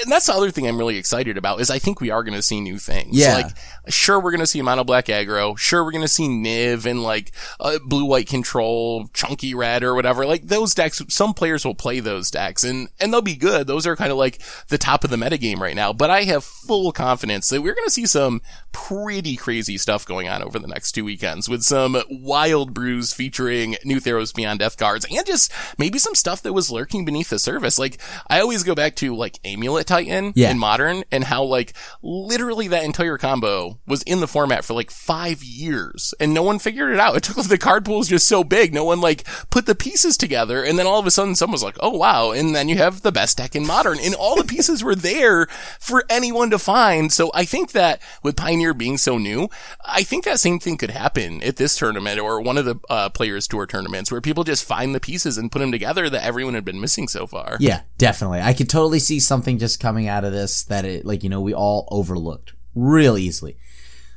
[0.02, 2.36] and that's the other thing I'm really excited about is I think we are going
[2.36, 3.18] to see new things.
[3.18, 3.36] Yeah.
[3.36, 3.58] Like,
[3.90, 5.58] sure we're going to see mono black aggro.
[5.58, 9.94] Sure we're going to see Niv and like uh, blue white control, chunky red or
[9.94, 10.26] whatever.
[10.26, 13.68] Like those decks, some players will play those decks and and they'll be good.
[13.68, 15.94] Those are kind of like the top of the metagame right now.
[15.94, 18.40] But I have full confidence that we're we're going to see some
[18.72, 23.76] pretty crazy stuff going on over the next two weekends with some wild brews featuring
[23.84, 27.40] new Theros Beyond Death cards and just maybe some stuff that was lurking beneath the
[27.40, 27.80] surface.
[27.80, 27.98] Like
[28.30, 30.52] I always go back to like Amulet Titan Yeah.
[30.52, 34.92] in modern and how like literally that entire combo was in the format for like
[34.92, 37.16] five years and no one figured it out.
[37.16, 38.72] It took the card pool was just so big.
[38.72, 41.64] No one like put the pieces together and then all of a sudden someone was
[41.64, 42.30] like, oh wow.
[42.32, 45.48] And then you have the best deck in modern and all the pieces were there
[45.80, 47.12] for anyone to find.
[47.12, 49.48] So I think that with Pioneer being so new,
[49.86, 53.10] I think that same thing could happen at this tournament or one of the uh,
[53.10, 56.56] Players Tour tournaments where people just find the pieces and put them together that everyone
[56.56, 57.58] had been missing so far.
[57.60, 58.42] Yeah, definitely.
[58.42, 61.42] I could totally see something just coming out of this that it, like, you know,
[61.42, 63.56] we all overlooked real easily.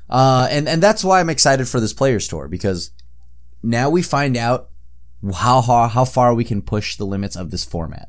[0.09, 2.91] Uh, and, and that's why I'm excited for this players tour because
[3.63, 4.71] now we find out
[5.35, 8.09] how, how, how far we can push the limits of this format.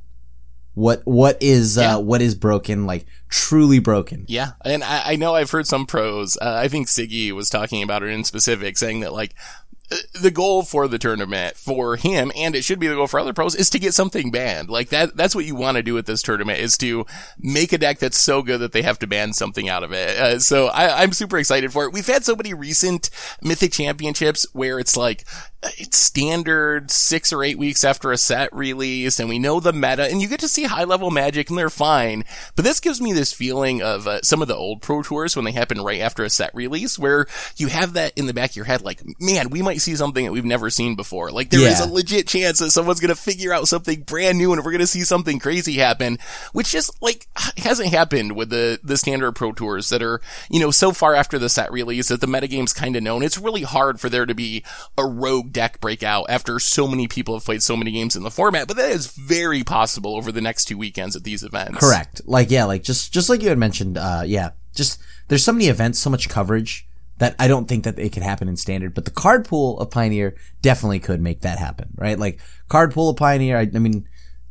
[0.78, 1.96] What, what is, Yeah.
[1.96, 4.26] uh, what is broken, like truly broken.
[4.28, 6.38] Yeah, and I, I know I've heard some pros.
[6.38, 9.67] Uh, I think Siggy was talking about it in specific, saying that like uh,
[10.14, 13.34] the goal for the tournament for him, and it should be the goal for other
[13.34, 14.70] pros, is to get something banned.
[14.70, 17.06] Like that, that's what you want to do with this tournament is to
[17.40, 20.18] make a deck that's so good that they have to ban something out of it.
[20.18, 21.94] Uh, so I, I'm super excited for it.
[21.94, 23.10] We've had so many recent
[23.42, 25.26] Mythic Championships where it's like,
[25.64, 29.74] uh, it's standard six or eight weeks after a set release and we know the
[29.74, 32.24] meta and you get to see high level magic and they're fine.
[32.56, 35.46] But this gives me this feeling of uh, some of the old pro tours when
[35.46, 38.56] they happen right after a set release where you have that in the back of
[38.56, 41.32] your head like, man, we might see something that we've never seen before.
[41.32, 41.86] Like there is Yeah.
[41.86, 44.80] a legit chance that someone's going to figure out something brand new and we're going
[44.80, 46.18] to see something crazy happen,
[46.54, 50.72] which just like hasn't happened with the, the standard pro tours that are, you know,
[50.72, 53.24] so far after the set release that the metagame's kind of known.
[53.24, 54.64] It's really hard for there to be
[54.98, 58.32] a rogue deck breakout after so many people have played so many games in the
[58.32, 61.80] format, but that is very possible over the next two weekends at these events.
[61.80, 62.22] Correct.
[62.26, 65.68] Like, yeah, like just, just like you had mentioned, uh, yeah, just, there's so many
[65.68, 66.87] events, so much coverage
[67.20, 69.90] that I don't think that it could happen in standard, but the card pool of
[69.92, 72.18] Pioneer definitely could make that happen, right?
[72.18, 74.08] Like, card pool of Pioneer, I, I mean,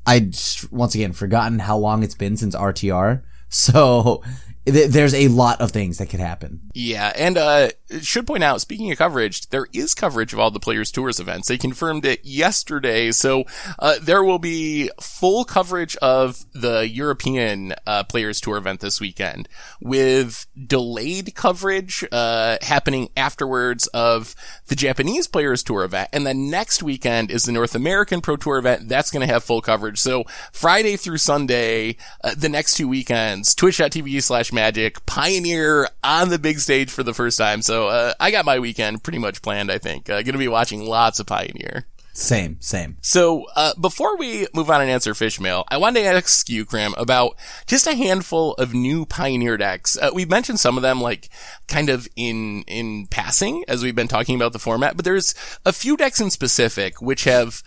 [0.07, 3.23] I just, once again, forgotten how long it's been since RTR.
[3.49, 4.25] So,
[4.67, 6.61] there's a lot of things that could happen.
[6.75, 10.59] Yeah, and uh should point out, speaking of coverage, there is coverage of all the
[10.59, 11.49] Players Tours events.
[11.49, 13.45] They confirmed it yesterday, so
[13.79, 19.49] uh, there will be full coverage of the European uh, Players Tour event this weekend,
[19.81, 24.35] with delayed coverage uh, happening afterwards of
[24.67, 28.59] the Japanese Players Tour event, and then next weekend is the North American Pro Tour
[28.59, 28.89] event.
[28.89, 30.01] That's going to have full coverage.
[30.01, 36.39] So Friday through Sunday, uh, the next two weekends, Twitch.tv slash Magic, Pioneer on the
[36.41, 37.63] big stage for the first time.
[37.63, 39.71] So uh, I got my weekend pretty much planned.
[39.71, 41.87] I think uh, going to be watching lots of Pioneer.
[42.17, 42.97] Same, same.
[43.03, 46.65] So, uh, before we move on and answer fish mail, I wanted to ask you,
[46.65, 49.99] Krim, about just a handful of new Pioneer decks.
[49.99, 51.29] Uh, we mentioned some of them, like,
[51.69, 55.35] kind of in, in passing, as we've been talking about the format, but there's
[55.67, 57.63] a few decks in specific which have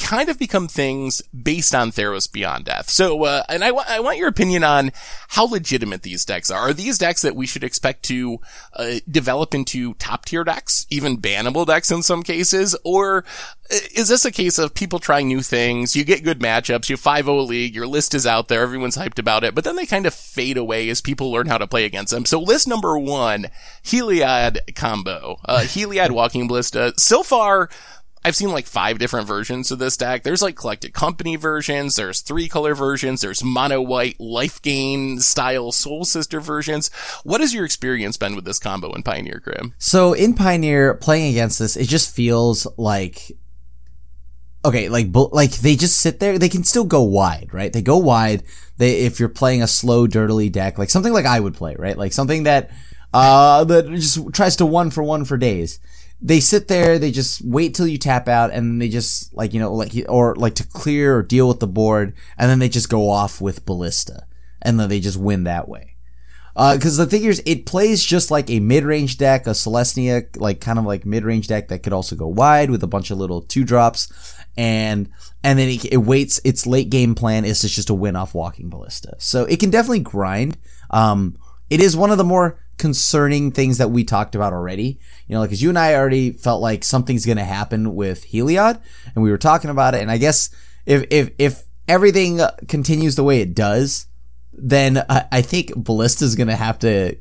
[0.00, 2.88] kind of become things based on Theros Beyond Death.
[2.88, 4.90] So, uh, and I, wa- I want your opinion on
[5.28, 6.70] how legitimate these decks are.
[6.70, 8.40] Are these decks that we should expect to
[8.74, 13.24] uh, develop into top tier decks, even bannable decks in some cases, or
[13.70, 15.94] uh, is this a case of people trying new things?
[15.94, 19.44] You get good matchups, you 5-0 league, your list is out there, everyone's hyped about
[19.44, 22.12] it, but then they kind of fade away as people learn how to play against
[22.12, 22.24] them.
[22.24, 23.48] So list number one,
[23.84, 26.94] Heliod combo, uh, Heliod Walking Ballista.
[26.96, 27.68] So far,
[28.22, 30.22] I've seen like five different versions of this deck.
[30.22, 31.96] There's like collected company versions.
[31.96, 33.22] There's three color versions.
[33.22, 36.90] There's mono white life gain style soul sister versions.
[37.24, 39.74] What has your experience been with this combo in Pioneer Krim?
[39.78, 43.32] So in Pioneer, playing against this, it just feels like
[44.64, 46.38] okay, like like they just sit there.
[46.38, 47.72] They can still go wide, right?
[47.72, 48.42] They go wide.
[48.76, 51.96] They if you're playing a slow, dirtily deck, like something like I would play, right?
[51.96, 52.70] Like something that
[53.12, 55.80] uh that just tries to one for one for days.
[56.22, 56.98] They sit there.
[56.98, 60.34] They just wait till you tap out, and they just like you know like or
[60.36, 63.64] like to clear or deal with the board, and then they just go off with
[63.64, 64.26] ballista,
[64.60, 65.96] and then they just win that way.
[66.54, 70.78] Because the thing is, it plays just like a mid-range deck, a Selesnya, like kind
[70.78, 73.64] of like mid-range deck that could also go wide with a bunch of little two
[73.64, 74.12] drops,
[74.58, 75.08] and
[75.42, 76.38] and then it, it waits.
[76.44, 79.70] Its late game plan is to just to win off Walking Ballista, so it can
[79.70, 80.58] definitely grind.
[80.90, 81.38] Um,
[81.70, 84.98] it is one of the more concerning things that we talked about already.
[85.28, 88.26] You know, like because you and I already felt like something's going to happen with
[88.26, 88.80] Heliod,
[89.14, 90.00] and we were talking about it.
[90.00, 90.50] And I guess
[90.86, 94.06] if if if everything continues the way it does,
[94.52, 97.16] then I, I think Ballista's gonna have to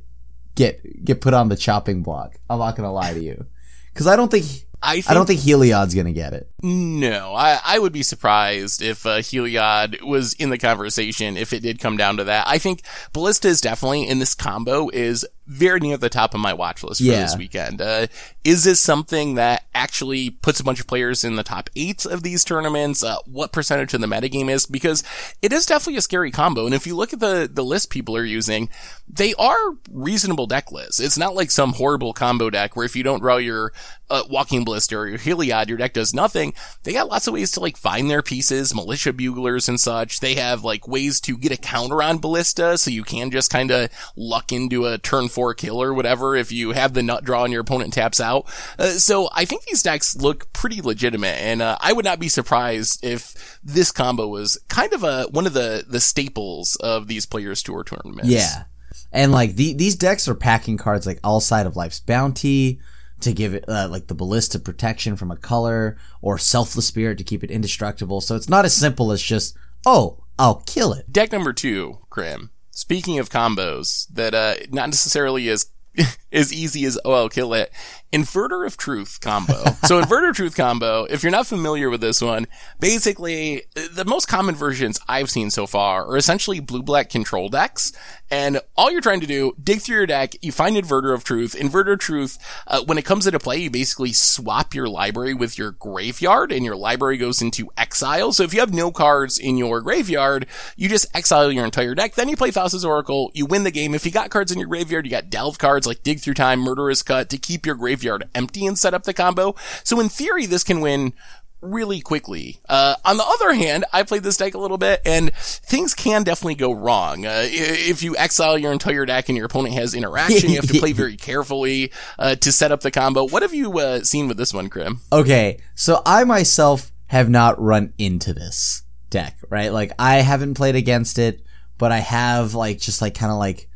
[0.55, 2.39] get get put on the chopping block.
[2.49, 3.45] I'm not gonna lie to you,
[3.93, 4.45] because I don't think
[4.82, 6.49] I, think, I don't think Heliod's gonna get it.
[6.64, 11.62] No, I, I would be surprised if uh, Heliod was in the conversation if it
[11.62, 12.47] did come down to that.
[12.47, 16.54] I think Ballista is definitely in this combo is very near the top of my
[16.54, 17.22] watch list for Yeah.
[17.24, 17.82] this weekend.
[17.82, 18.06] Uh,
[18.43, 22.22] is this something that actually puts a bunch of players in the top eight of
[22.22, 23.04] these tournaments?
[23.04, 24.68] Uh, what percentage of the metagame is?
[24.68, 25.04] Because
[25.41, 26.66] it is definitely a scary combo.
[26.68, 28.70] And if you look at the, the list people are using,
[29.12, 29.58] they are
[29.91, 31.00] reasonable deck lists.
[31.00, 33.74] It's not like some horrible combo deck where if you don't draw your
[34.12, 36.54] uh, Walking Ballista or your Heliod, your deck does nothing.
[36.84, 40.20] They got lots of ways to like find their pieces, militia buglers and such.
[40.20, 43.72] They have like ways to get a counter on Ballista, so you can just kind
[43.72, 47.44] of luck into a turn four kill or whatever if you have the nut draw
[47.44, 48.46] and your opponent taps out.
[48.78, 52.30] Uh, so I think these decks look pretty legitimate, and uh, I would not be
[52.30, 57.26] surprised if this combo was kind of a one of the the staples of these
[57.26, 58.30] players tour tournaments.
[58.30, 58.64] Yeah.
[59.12, 62.80] And like the, these decks are packing cards like Alseid of Life's Bounty
[63.22, 67.24] to give it uh, like the ballista protection from a color or Selfless Spirit to
[67.24, 68.22] keep it indestructible.
[68.22, 71.12] So it's not as simple as just, oh, I'll kill it.
[71.12, 72.52] Deck number two, Krim.
[72.80, 75.65] Speaking of combos that uh not necessarily as
[76.32, 77.71] as easy as oh I'll kill it.
[78.11, 79.63] Inverter of Truth combo.
[79.84, 82.47] so Inverter of Truth combo, if you're not familiar with this one,
[82.80, 87.91] basically the most common versions I've seen so far are essentially blue black control decks.
[88.32, 91.55] And all you're trying to do, dig through your deck, you find Inverter of Truth.
[91.55, 95.57] Inverter of Truth, uh, when it comes into play, you basically swap your library with
[95.57, 98.32] your graveyard and your library goes into exile.
[98.32, 102.15] So if you have no cards in your graveyard, you just exile your entire deck.
[102.15, 103.95] Then you play Thassa's Oracle, you win the game.
[103.95, 106.59] If you got cards in your graveyard, you got delve cards like Dig Through Time,
[106.59, 109.55] Murderous Cut to keep your graveyard empty and set up the combo.
[109.84, 111.13] So in theory, this can win
[111.61, 112.59] really quickly.
[112.67, 116.24] Uh, on the other hand, I played this deck a little bit and things can
[116.24, 117.26] definitely go wrong.
[117.26, 120.80] Uh, if you exile your entire deck and your opponent has interaction, you have to
[120.80, 123.26] play very carefully, uh, to set up the combo.
[123.26, 125.01] What have you, uh, seen with this one, Krim?
[125.11, 125.59] Okay.
[125.76, 129.74] So I myself have not run into this deck, right?
[129.74, 131.41] Like I haven't played against it,
[131.78, 133.68] but I have like just like kind of like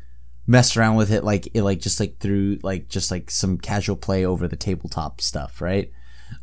[0.46, 3.96] messed around with it like it like just like through like just like some casual
[3.96, 5.90] play over the tabletop stuff, right?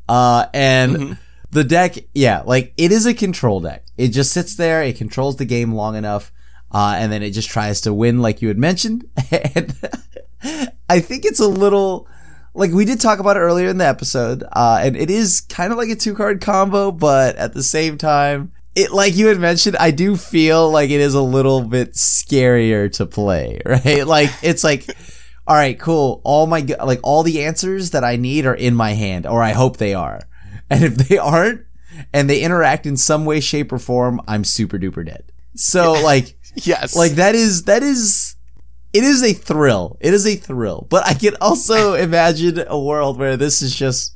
[0.07, 1.17] Uh and
[1.51, 3.85] the deck, yeah, like it is a control deck.
[3.97, 6.31] It just sits there, it controls the game long enough,
[6.71, 9.05] uh, and then it just tries to win like you had mentioned.
[9.31, 9.75] and
[10.89, 12.07] I think it's a little
[12.53, 15.71] like we did talk about it earlier in the episode, uh, and it is kind
[15.71, 19.39] of like a two card combo, but at the same time, it like you had
[19.39, 24.05] mentioned, I do feel like it is a little bit scarier to play, right?
[24.05, 24.89] Like it's like,
[25.47, 26.21] all right, cool.
[26.23, 29.51] All my like all the answers that I need are in my hand, or I
[29.51, 30.21] hope they are,
[30.69, 31.65] and if they aren't,
[32.13, 35.31] and they interact in some way, shape, or form, I'm super duper dead.
[35.55, 36.37] So like.
[36.53, 36.97] Yes.
[36.97, 38.35] Like that is that is
[38.93, 39.97] it is a thrill.
[40.01, 40.85] It is a thrill.
[40.89, 44.15] But I can also imagine a world where this is just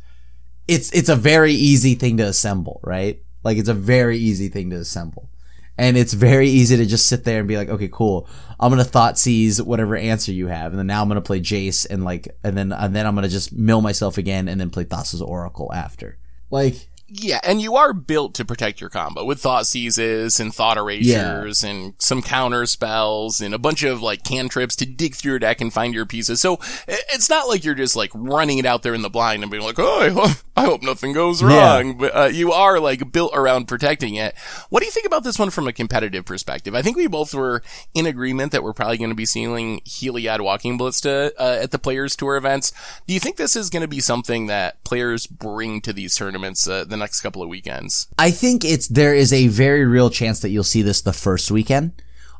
[0.67, 3.21] it's it's a very easy thing to assemble, right?
[3.45, 5.29] Like it's a very easy thing to assemble.
[5.77, 8.27] And it's very easy to just sit there and be like, okay, cool.
[8.59, 12.03] I'm gonna Thoughtseize whatever answer you have, and then now I'm gonna play Jace and
[12.03, 15.21] like and then and then I'm gonna just mill myself again and then play Thassa's
[15.21, 16.17] Oracle after.
[16.49, 21.63] Like Yeah, and you are built to protect your combo with Thoughtseizes and thought erasures
[21.63, 25.61] and some counter spells and a bunch of like cantrips to dig through your deck
[25.61, 26.41] and find your pieces.
[26.41, 29.51] So it's not like you're just like running it out there in the blind and
[29.51, 31.75] being like, oh, I hope, I hope nothing goes Yeah.
[31.75, 31.97] wrong.
[31.99, 34.33] But uh, you are like built around protecting it.
[34.69, 36.73] What do you think about this one from a competitive perspective?
[36.73, 37.61] I think we both were
[37.93, 41.77] in agreement that we're probably going to be seeing Heliod Walking Ballista uh, at the
[41.79, 42.71] Players Tour events.
[43.05, 46.67] Do you think this is going to be something that players bring to these tournaments
[46.67, 48.07] uh, the next couple of weekends?
[48.17, 51.51] I think it's there is a very real chance that you'll see this the first
[51.51, 51.91] weekend,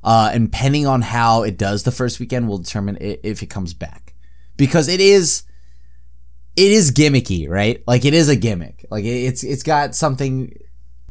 [0.04, 3.74] uh, and depending on how it does the first weekend will determine if it comes
[3.74, 4.14] back,
[4.58, 5.44] because it is,
[6.56, 7.84] it is gimmicky, right?
[7.88, 8.86] Like it is a gimmick.
[8.90, 10.58] Like it- it's it's got something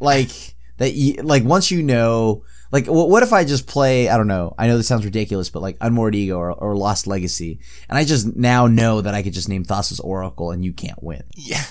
[0.00, 0.30] like
[0.78, 0.94] that.
[0.94, 4.08] You, like once you know, like what if I just play?
[4.08, 4.54] I don't know.
[4.58, 8.04] I know this sounds ridiculous, but like Unmoored Ego or, or Lost Legacy, and I
[8.04, 11.22] just now know that I could just name Thassa's Oracle and you can't win.
[11.36, 11.62] Yeah.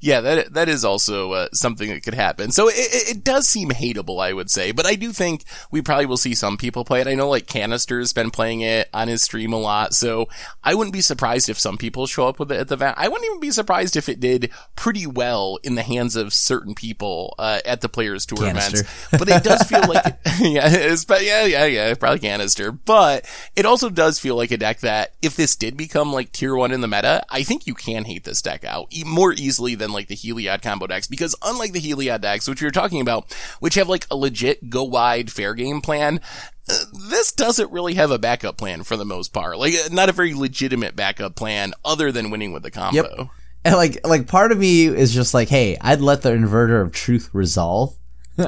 [0.00, 2.50] Yeah, that that is also uh, something that could happen.
[2.50, 5.80] So it, it, it does seem hateable, I would say, but I do think we
[5.80, 7.06] probably will see some people play it.
[7.06, 10.28] I know like Canister's been playing it on his stream a lot, so
[10.64, 12.96] I wouldn't be surprised if some people show up with it at the event.
[12.98, 16.74] I wouldn't even be surprised if it did pretty well in the hands of certain
[16.74, 18.80] people uh, at the Players Tour Canister.
[18.80, 19.08] events.
[19.12, 20.04] But it does feel like,
[20.40, 22.72] yeah, it's, but yeah, yeah, yeah, probably Canister.
[22.72, 26.56] But it also does feel like a deck that if this did become like tier
[26.56, 29.92] one in the meta, I think you can hate this deck out more easily than
[29.92, 33.32] like the Heliod combo decks because unlike the Heliod decks, which we were talking about,
[33.60, 36.20] which have like a legit go wide fair game plan,
[36.68, 39.58] uh, this doesn't really have a backup plan for the most part.
[39.58, 43.02] Like, uh, not a very legitimate backup plan other than winning with the combo.
[43.18, 43.28] Yep.
[43.64, 46.92] and like like part of me is just like, hey, I'd let the inverter of
[46.92, 47.96] truth resolve.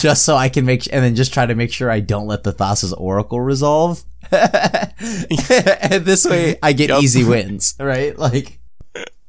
[0.00, 2.42] just so I can make, and then just try to make sure I don't let
[2.42, 4.02] the Thassa's Oracle resolve.
[4.32, 7.02] and this way I get yep.
[7.02, 8.16] easy wins, right?
[8.18, 8.58] Like,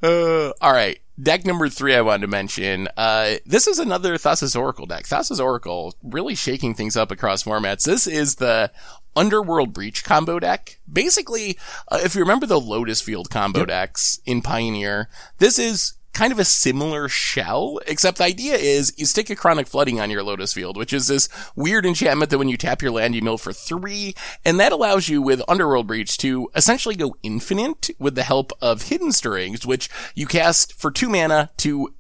[0.04, 1.00] uh, all right.
[1.22, 2.88] Deck number three I wanted to mention.
[2.98, 5.06] Uh, this is another Thassa's Oracle deck.
[5.06, 7.84] Thassa's Oracle really shaking things up across formats.
[7.84, 8.72] This is the
[9.16, 10.80] Underworld Breach combo deck.
[10.92, 11.58] Basically,
[11.90, 13.68] uh, if you remember the Lotus Field combo yep.
[13.68, 19.06] decks in Pioneer, this is kind of a similar shell, except the idea is you
[19.06, 22.50] stick a chronic flooding on your Lotus Field, which is this weird enchantment that when
[22.50, 24.14] you tap your land, you mill for three,
[24.46, 28.84] and that allows you with Underworld Breach to essentially go infinite with the help of
[28.84, 31.94] Hidden Stirrings, which you cast for two mana to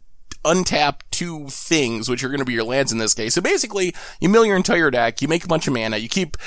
[0.43, 3.33] untap two things, which are going to be your lands in this case.
[3.33, 6.37] So basically, you mill your entire deck, you make a bunch of mana, you keep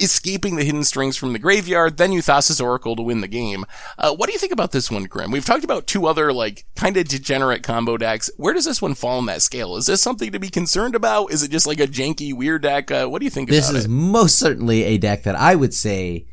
[0.00, 3.64] escaping the Hidden Stirrings from the graveyard, then you Thassa's Oracle to win the game.
[3.98, 5.30] Uh, what do you think about this one, Krim?
[5.30, 8.30] We've talked about two other, like, kind of degenerate combo decks.
[8.36, 9.76] Where does this one fall on that scale?
[9.76, 11.32] Is this something to be concerned about?
[11.32, 12.90] Is it just like a janky, weird deck?
[12.90, 13.88] Uh, what do you think this is it?
[13.88, 16.26] most certainly a deck that I would say,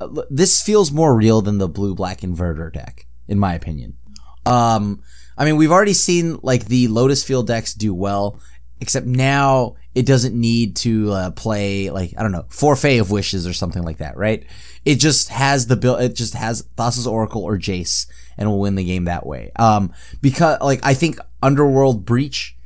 [0.00, 3.96] uh, this feels more real than the blue-black inverter deck, in my opinion.
[4.44, 5.02] Um,
[5.36, 8.40] I mean, we've already seen like the Lotus Field decks do well,
[8.80, 13.46] except now it doesn't need to uh, play like I don't know Forfeit of Wishes
[13.46, 14.44] or something like that, right?
[14.84, 15.96] It just has the bill.
[15.96, 18.06] It just has Thassa's Oracle or Jace,
[18.38, 19.52] and will win the game that way.
[19.56, 22.56] Um, because like I think Underworld Breach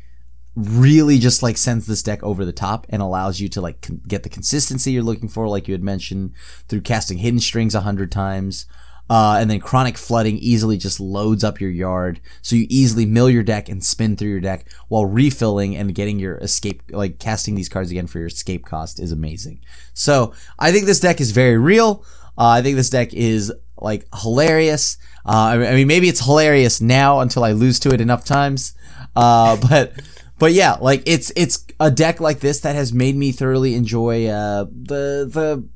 [0.56, 4.00] really just like sends this deck over the top and allows you to like con-
[4.06, 6.32] get the consistency you're looking for, like you had mentioned,
[6.68, 8.66] through casting Hidden Stirrings a hundred times.
[9.11, 12.20] Uh, and then chronic flooding easily just loads up your yard.
[12.42, 16.20] So you easily mill your deck and spin through your deck while refilling and getting
[16.20, 19.62] your escape, like casting these cards again for your escape cost is amazing.
[19.94, 22.04] So I think this deck is very real.
[22.38, 24.96] Uh, I think this deck is like hilarious.
[25.26, 28.74] Uh, I mean, maybe it's hilarious now until I lose to it enough times.
[29.16, 29.92] Uh, but,
[30.38, 34.28] but yeah, like it's, it's a deck like this that has made me thoroughly enjoy,
[34.28, 35.68] uh, the, the,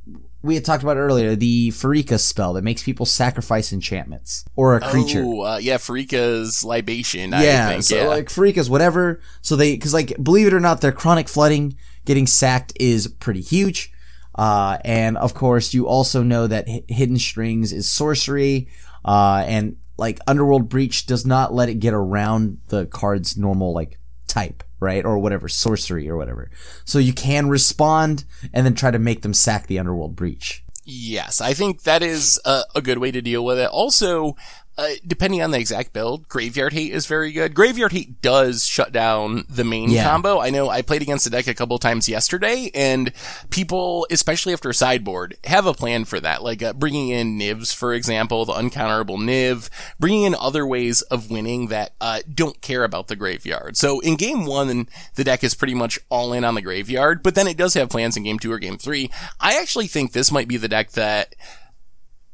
[0.44, 4.80] we had talked about earlier, the Pharika spell that makes people sacrifice enchantments or a
[4.80, 5.24] creature.
[5.24, 7.30] Oh, uh, yeah, Pharika's libation.
[7.30, 8.08] Yeah, think, so yeah.
[8.08, 9.22] like Pharika's whatever.
[9.40, 13.40] So they, cause like, believe it or not, their chronic flooding getting sacked is pretty
[13.40, 13.90] huge.
[14.34, 18.68] Uh, and of course, you also know that H- Hidden Stirrings is sorcery,
[19.04, 23.98] uh, and like Underworld Breach does not let it get around the card's normal like
[24.26, 25.04] type right?
[25.04, 26.50] Or whatever, sorcery or whatever.
[26.84, 30.62] So you can respond and then try to make them sack the underworld breach.
[30.84, 33.70] Yes, I think that is a, a good way to deal with it.
[33.70, 34.36] Also,
[34.76, 37.54] uh, depending on the exact build, Graveyard Hate is very good.
[37.54, 40.04] Graveyard Hate does shut down the main yeah.
[40.04, 40.40] combo.
[40.40, 43.12] I know I played against the deck a couple times yesterday, and
[43.50, 46.42] people, especially after a sideboard, have a plan for that.
[46.42, 49.70] Like uh, bringing in Nivs, for example, the uncounterable Niv,
[50.00, 53.76] bringing in other ways of winning that uh, don't care about the graveyard.
[53.76, 57.36] So in game one, the deck is pretty much all in on the graveyard, but
[57.36, 59.10] then it does have plans in game two or game three.
[59.40, 61.34] I actually think this might be the deck that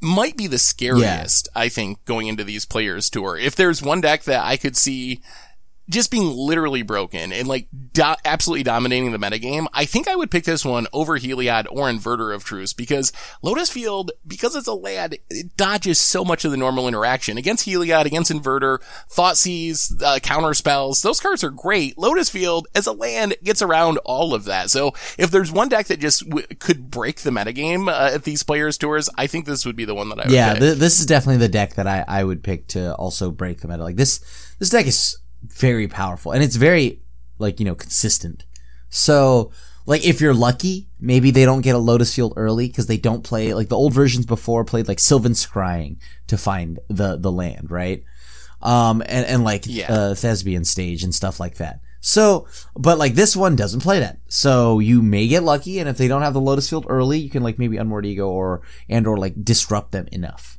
[0.01, 1.62] might be the scariest, yeah.
[1.62, 3.36] I think, going into these players tour.
[3.36, 5.20] If there's one deck that I could see
[5.91, 10.30] just being literally broken and like do- absolutely dominating the metagame, I think I would
[10.30, 13.12] pick this one over Heliod or Inverter of Truth because
[13.43, 17.66] Lotus Field, because it's a land, it dodges so much of the normal interaction against
[17.66, 18.78] Heliod, against Inverter,
[19.11, 21.03] Thoughtseize, uh, counter spells.
[21.03, 21.99] Those cards are great.
[21.99, 24.70] Lotus Field as a land gets around all of that.
[24.70, 28.45] So if there's one deck that just w- could break the metagame uh, at these
[28.45, 31.01] players tours, I think this would be the one that I would yeah, th- this
[31.01, 33.82] is definitely the deck that I, I would pick to also break the meta.
[33.82, 34.20] Like this,
[34.59, 37.01] this deck is very powerful and it's very
[37.38, 38.45] like, you know, consistent.
[38.91, 39.53] So,
[39.86, 43.24] like if you're lucky, maybe they don't get a Lotus Field early because they don't
[43.24, 47.70] play like the old versions before played like Sylvan Scrying to find the the land,
[47.70, 48.05] right?
[48.62, 49.93] Um and and like yeah.
[49.93, 51.80] uh, Thespian stage and stuff like that.
[52.01, 54.18] So, but like this one doesn't play that.
[54.28, 57.30] So you may get lucky, and if they don't have the Lotus Field early, you
[57.30, 60.59] can like maybe Unmoored Ego or and or like disrupt them enough.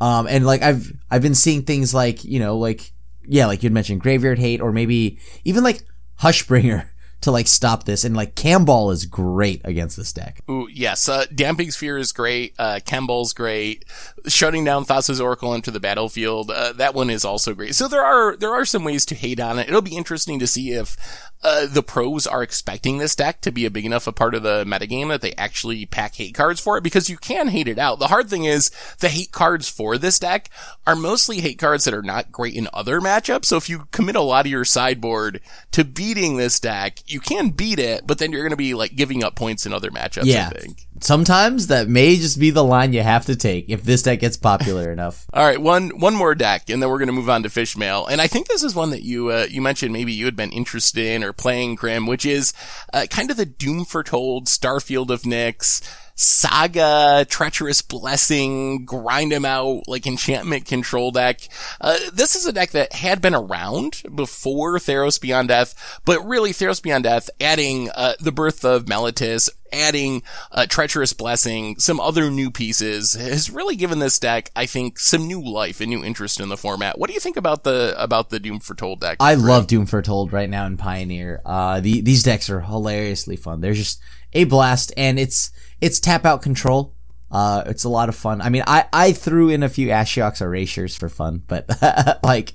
[0.00, 2.92] Um and like I've I've been seeing things like you know like
[3.28, 5.82] yeah, like you'd mentioned Graveyard Hate or maybe even like
[6.20, 6.88] Hushbringer
[7.22, 8.04] to like stop this.
[8.04, 10.42] And like Kambal is great against this deck.
[10.50, 11.08] Ooh, yes.
[11.08, 12.54] Uh, Damping Sphere is great.
[12.58, 13.84] Uh, Kambal's great.
[14.26, 16.50] Shutting down Thassa's Oracle into the battlefield.
[16.50, 17.74] Uh, that one is also great.
[17.74, 19.68] So there are, there are some ways to hate on it.
[19.68, 20.96] It'll be interesting to see if,
[21.42, 24.42] uh, the pros are expecting this deck to be a big enough a part of
[24.42, 27.78] the metagame that they actually pack hate cards for it because you can hate it
[27.78, 27.98] out.
[27.98, 30.50] The hard thing is the hate cards for this deck
[30.86, 33.44] are mostly hate cards that are not great in other matchups.
[33.46, 35.40] So if you commit a lot of your sideboard
[35.72, 38.96] to beating this deck, you can beat it, but then you're going to be like
[38.96, 40.24] giving up points in other matchups.
[40.24, 40.50] Yeah.
[40.52, 40.86] I think.
[41.00, 44.36] Sometimes that may just be the line you have to take if this deck gets
[44.36, 45.26] popular enough.
[45.32, 47.76] All right, one one more deck, and then we're going to move on to fish
[47.76, 48.06] mail.
[48.06, 50.50] And I think this is one that you uh, you mentioned maybe you had been
[50.50, 52.52] interested in playing, Krim, which is
[52.92, 55.82] uh, kind of the Doom Foretold Starfield of Nyx.
[56.18, 61.46] Saga, Treacherous Blessing, grind him out, like enchantment control deck.
[61.78, 66.52] Uh, this is a deck that had been around before Theros Beyond Death, but really
[66.52, 72.30] Theros Beyond Death adding, uh, the birth of Meletis, adding, uh, Treacherous Blessing, some other
[72.30, 76.40] new pieces has really given this deck, I think, some new life and new interest
[76.40, 76.98] in the format.
[76.98, 79.18] What do you think about the, about the Doom Foretold deck?
[79.20, 81.42] I love Doom Foretold right now in Pioneer.
[81.44, 83.60] Uh, the, these decks are hilariously fun.
[83.60, 84.00] They're just
[84.32, 85.50] a blast and it's,
[85.80, 86.96] it's tap out control.
[87.30, 88.40] Uh, it's a lot of fun.
[88.40, 91.68] I mean, I, I threw in a few Ashiok's erasures for fun, but
[92.22, 92.54] like,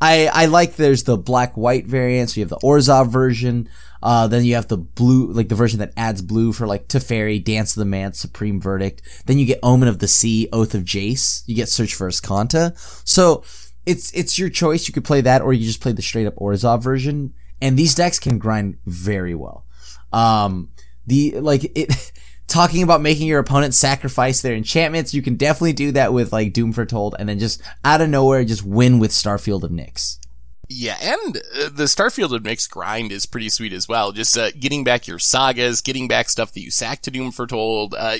[0.00, 2.30] I, I like there's the black white variant.
[2.30, 3.68] So you have the Orzhov version.
[4.02, 7.42] Uh, then you have the blue, like the version that adds blue for like Teferi,
[7.42, 9.02] Dance of the Manse, Supreme Verdict.
[9.26, 11.42] Then you get Omen of the Sea, Oath of Jace.
[11.46, 12.78] You get Search for Azcanta.
[13.06, 13.42] So
[13.84, 14.86] it's, it's your choice.
[14.86, 17.34] You could play that or you just play the straight up Orzhov version.
[17.60, 19.66] And these decks can grind very well.
[20.12, 20.70] Um,
[21.06, 22.12] the, like it,
[22.50, 26.52] talking about making your opponent sacrifice their enchantments, you can definitely do that with like
[26.52, 30.18] Doom Foretold and then just out of nowhere just win with Starfield of Nyx.
[30.72, 34.12] Yeah, and uh, the Starfield of Nyx grind is pretty sweet as well.
[34.12, 37.92] Just uh, getting back your sagas, getting back stuff that you sacked to Doom Foretold.
[37.92, 38.16] Uh,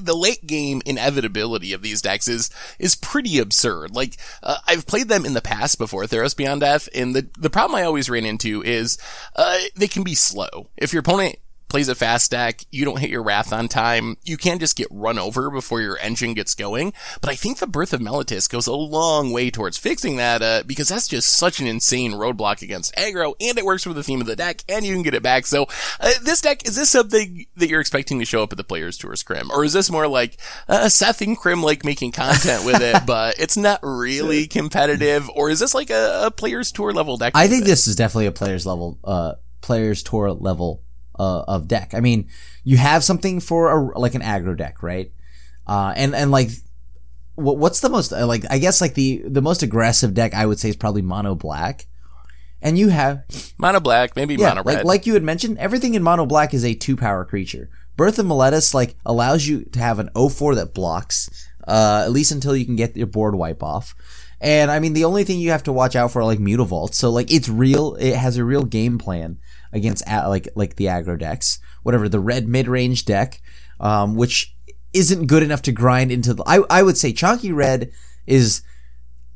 [0.00, 3.94] the late game inevitability of these decks is is pretty absurd.
[3.94, 7.50] Like uh, I've played them in the past before Theros Beyond Death, and the the
[7.50, 8.96] problem I always ran into is
[9.36, 10.70] uh, they can be slow.
[10.78, 11.36] If your opponent
[11.70, 14.88] plays a fast deck, you don't hit your wrath on time, you can just get
[14.90, 16.92] run over before your engine gets going.
[17.20, 20.62] But I think the birth of Meletis goes a long way towards fixing that, uh,
[20.66, 24.20] because that's just such an insane roadblock against aggro, and it works with the theme
[24.20, 25.46] of the deck, and you can get it back.
[25.46, 25.66] So,
[26.00, 28.98] uh, this deck, is this something that you're expecting to show up at the Players
[28.98, 29.50] Tour Scrim?
[29.50, 33.38] Or is this more like, uh, Seth and Krim like making content with it, but
[33.38, 35.30] it's not really competitive?
[35.30, 37.32] Or is this like a, a Players Tour level deck?
[37.36, 40.82] I think this is definitely a players level, uh, players tour level
[41.20, 41.92] uh, of deck.
[41.92, 42.28] I mean,
[42.64, 45.12] you have something for a, like an aggro deck, right?
[45.66, 46.48] Uh, and, and like,
[47.34, 50.46] what, what's the most, uh, like, I guess like the, the most aggressive deck I
[50.46, 51.86] would say is probably mono black.
[52.62, 53.24] And you have,
[53.58, 54.76] mono black, maybe yeah, mono red.
[54.78, 57.68] like, like you had mentioned, everything in mono black is a two power creature.
[57.96, 62.32] Birth of Meletis, like, allows you to have an 0-4 that blocks, uh, at least
[62.32, 63.94] until you can get your board wipe off.
[64.40, 66.94] And I mean, the only thing you have to watch out for are like Mutavault.
[66.94, 69.38] So like, it's real, it has a real game plan
[69.72, 73.40] against like like the aggro decks, whatever the red mid range deck,
[73.78, 74.54] um, which
[74.92, 76.42] isn't good enough to grind into the.
[76.46, 77.92] I I would say Chonky Red
[78.26, 78.62] is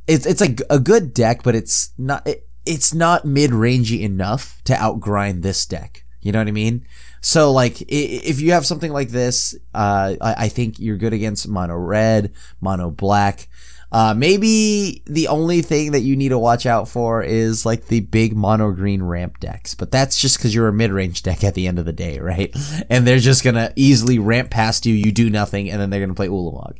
[0.06, 4.60] it's it's like a good deck, but it's not it, it's not mid rangey enough
[4.64, 6.04] to outgrind this deck.
[6.20, 6.86] You know what I mean?
[7.20, 11.48] So like if you have something like this, uh, I, I think you're good against
[11.48, 13.48] mono red, mono black.
[13.94, 18.00] Uh, maybe the only thing that you need to watch out for is like the
[18.00, 21.54] big mono green ramp decks, but that's just because you're a mid range deck at
[21.54, 22.52] the end of the day, right?
[22.90, 26.14] And they're just gonna easily ramp past you, you do nothing, and then they're gonna
[26.14, 26.76] play Ulamog.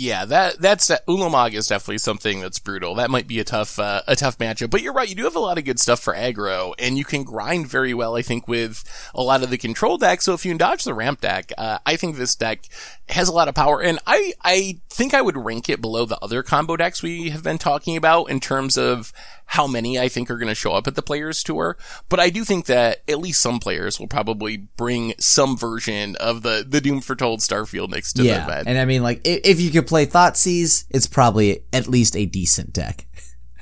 [0.00, 2.94] Yeah, that that's Ulamog is definitely something that's brutal.
[2.94, 4.70] That might be a tough uh, a tough matchup.
[4.70, 7.04] But you're right, you do have a lot of good stuff for aggro, and you
[7.04, 8.14] can grind very well.
[8.14, 10.24] I think with a lot of the control decks.
[10.24, 12.60] So if you dodge the ramp deck, uh, I think this deck
[13.08, 16.22] has a lot of power, and I I think I would rank it below the
[16.22, 19.12] other combo decks we have been talking about in terms of
[19.48, 21.76] how many I think are going to show up at the Players Tour.
[22.08, 26.42] But I do think that at least some players will probably bring some version of
[26.42, 28.68] the the Doom Foretold Starfield next to yeah, the event.
[28.68, 32.26] and I mean, like if, if you could play Thoughtseize, it's probably at least a
[32.26, 33.06] decent deck.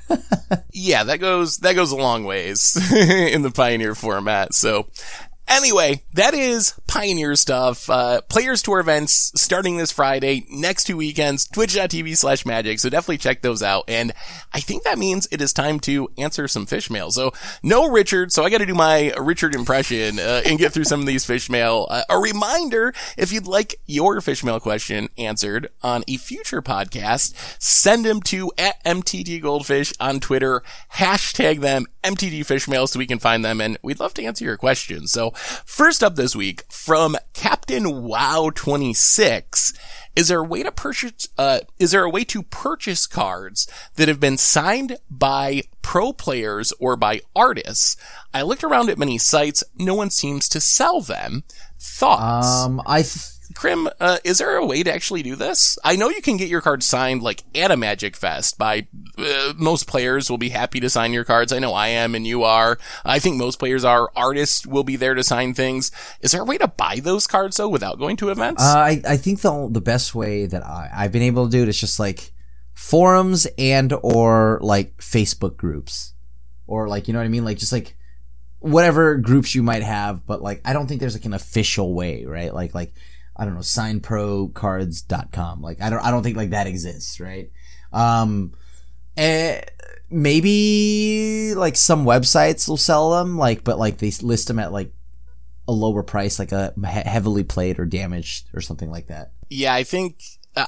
[0.73, 4.53] yeah, that goes that goes a long ways in the Pioneer format.
[4.53, 4.87] So
[5.47, 7.89] Anyway, that is Pioneer stuff.
[7.89, 12.79] Uh, Players Tour events starting this Friday, next two weekends, twitch.tv slash magic.
[12.79, 13.85] So definitely check those out.
[13.87, 14.13] And
[14.51, 17.11] I think that means it is time to answer some fish mail.
[17.11, 17.31] So
[17.63, 18.31] no Richard.
[18.31, 21.25] So I got to do my Richard impression, uh, and get through some of these
[21.25, 21.87] fish mail.
[21.89, 27.33] Uh, a reminder, if you'd like your fish mail question answered on a future podcast,
[27.61, 28.83] send them to at
[29.41, 30.63] Goldfish on Twitter,
[30.95, 34.45] hashtag them MTG Fish Mail so we can find them and we'd love to answer
[34.45, 35.11] your questions.
[35.11, 35.31] So
[35.65, 39.73] first up this week from Captain Wow 26.
[40.15, 44.07] Is there a way to purchase, uh, is there a way to purchase cards that
[44.07, 47.95] have been signed by pro players or by artists?
[48.33, 49.63] I looked around at many sites.
[49.77, 51.43] No one seems to sell them.
[51.79, 52.47] Thoughts?
[52.47, 55.77] Um, I th- Krim, uh, is there a way to actually do this?
[55.83, 58.87] I know you can get your cards signed like at a Magic Fest by
[59.17, 61.51] uh, most players will be happy to sign your cards.
[61.51, 62.77] I know I am and you are.
[63.03, 64.11] I think most players are.
[64.15, 65.91] Artists will be there to sign things.
[66.21, 68.63] Is there a way to buy those cards though without going to events?
[68.63, 71.63] Uh, I I think the the best way that I I've been able to do
[71.63, 72.31] it is just like
[72.73, 76.13] forums and or like Facebook groups
[76.67, 77.97] or like you know what I mean like just like
[78.59, 82.25] whatever groups you might have but like I don't think there's like an official way
[82.25, 82.93] right like like
[83.37, 87.51] I don't know signprocards.com like I don't I don't think like that exists right?
[87.93, 88.53] Um
[89.15, 89.63] and
[90.09, 94.91] maybe like some websites will sell them like but like they list them at like
[95.67, 99.31] a lower price like a heavily played or damaged or something like that.
[99.49, 100.19] Yeah I think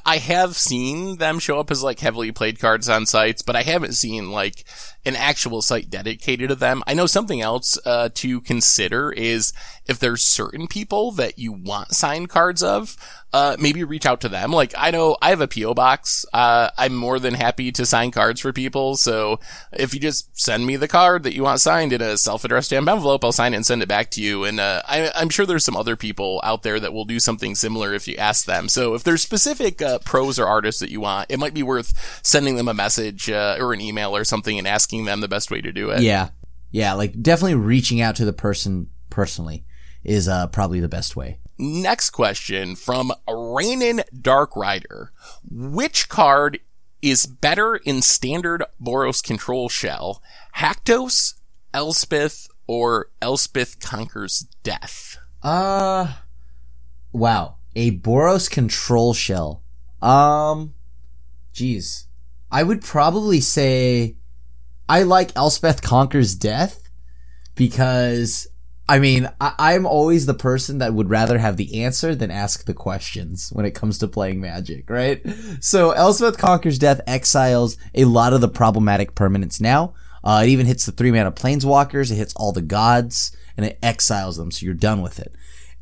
[0.05, 3.63] I have seen them show up as like heavily played cards on sites, but I
[3.63, 4.63] haven't seen like
[5.05, 6.83] an actual site dedicated to them.
[6.85, 9.51] I know something else uh, to consider is
[9.87, 12.95] if there's certain people that you want signed cards of,
[13.31, 14.51] uh, maybe reach out to them.
[14.51, 16.25] Like I know I have a PO box.
[16.33, 18.95] Uh, I'm more than happy to sign cards for people.
[18.95, 19.39] So
[19.71, 22.89] if you just send me the card that you want signed in a self-addressed stamp
[22.89, 24.45] envelope, I'll sign it and send it back to you.
[24.45, 27.55] And uh, I, am sure there's some other people out there that will do something
[27.55, 28.67] similar if you ask them.
[28.67, 32.21] So if there's specific uh, pros or artists that you want, it might be worth
[32.23, 35.51] sending them a message uh, or an email or something and asking them the best
[35.51, 36.01] way to do it.
[36.01, 36.29] Yeah,
[36.71, 39.65] yeah, like definitely reaching out to the person personally
[40.03, 41.39] is uh, probably the best way.
[41.61, 45.11] Next question from Rainin Dark Rider.
[45.43, 46.61] Which card
[47.01, 50.23] is better in standard Boros control shell?
[50.55, 51.33] Haktos,
[51.73, 55.17] Elspeth, or Elspeth conquers death?
[55.43, 56.13] Uh,
[57.11, 57.57] wow.
[57.75, 59.61] A Boros control shell.
[60.01, 60.75] Um,
[61.51, 62.07] geez.
[62.49, 64.15] I would probably say
[64.87, 66.89] I like Elspeth conquers death
[67.55, 68.47] because
[68.89, 72.65] I mean, I, am always the person that would rather have the answer than ask
[72.65, 75.21] the questions when it comes to playing Magic, right?
[75.59, 79.93] So Elspeth Conquers Death exiles a lot of the problematic permanents now.
[80.23, 83.77] Uh, it even hits the three mana planeswalkers, it hits all the gods, and it
[83.83, 85.35] exiles them, so you're done with it.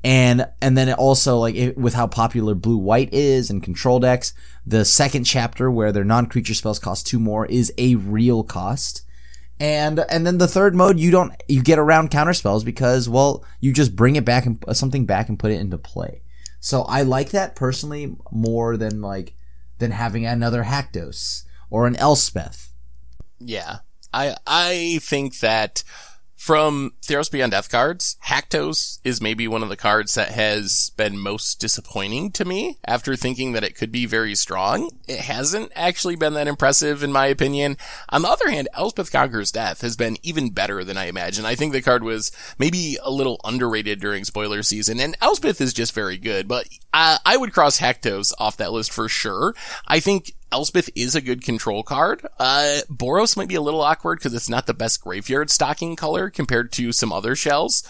[0.04, 4.00] And and then it also like it, with how popular blue white is and control
[4.02, 4.34] decks,
[4.66, 9.04] the second chapter where their non creature spells cost two more is a real cost.
[9.60, 13.44] And and then the third mode, you don't you get around counter spells because well,
[13.60, 16.22] you just bring it back and uh, something back and put it into play.
[16.60, 19.34] So I like that personally more than like
[19.80, 22.72] than having another Haktos or an Elspeth.
[23.40, 23.80] Yeah,
[24.14, 25.84] I I think that
[26.38, 31.18] from Theros Beyond Death cards, Haktos is maybe one of the cards that has been
[31.18, 34.92] most disappointing to me after thinking that it could be very strong.
[35.08, 37.76] It hasn't actually been that impressive in my opinion.
[38.10, 41.48] On the other hand, Elspeth Conquers Death has been even better than I imagined.
[41.48, 45.74] I think the card was maybe a little underrated during spoiler season and Elspeth is
[45.74, 46.68] just very good, but
[46.98, 49.54] I, I would cross Haktos off that list for sure.
[49.88, 52.26] I think Elspeth is a good control card.
[52.40, 56.32] Uh, Boros might be a little awkward because it's not the best graveyard stocking color
[56.32, 57.88] compared to some other shells.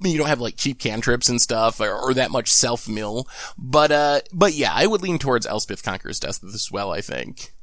[0.00, 3.26] You don't have like cheap cantrips and stuff or, or that much self mill.
[3.56, 7.54] But, uh, but yeah, I would lean towards Elspeth Conquers Death as well, I think.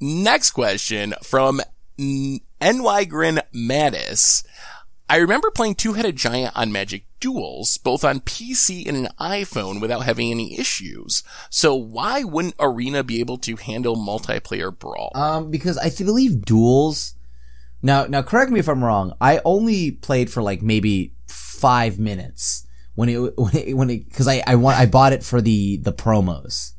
[0.00, 1.60] Next question from
[1.98, 4.44] NY Grin Mattis.
[5.12, 10.04] I remember playing Two-Headed Giant on Magic Duels, both on PC and an iPhone without
[10.04, 11.22] having any issues.
[11.50, 15.12] So why wouldn't Arena be able to handle multiplayer Brawl?
[15.14, 17.12] Um, because I believe Duels.
[17.82, 19.12] Now, now correct me if I'm wrong.
[19.20, 24.28] I only played for like maybe five minutes when it when it when it because
[24.28, 26.72] I I want I bought it for the the promos.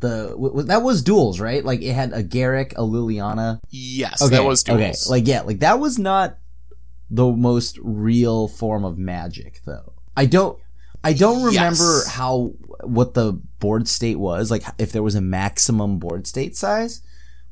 [0.00, 1.64] The w- that was duels, right?
[1.64, 3.58] Like it had a Garruk, a Liliana.
[3.70, 4.80] Yes, okay, that was duels.
[4.80, 6.36] Okay, like yeah, like that was not
[7.10, 9.92] the most real form of magic though.
[10.16, 10.58] I don't
[11.02, 12.12] I don't remember yes.
[12.12, 12.52] how
[12.82, 17.02] what the board state was, like if there was a maximum board state size,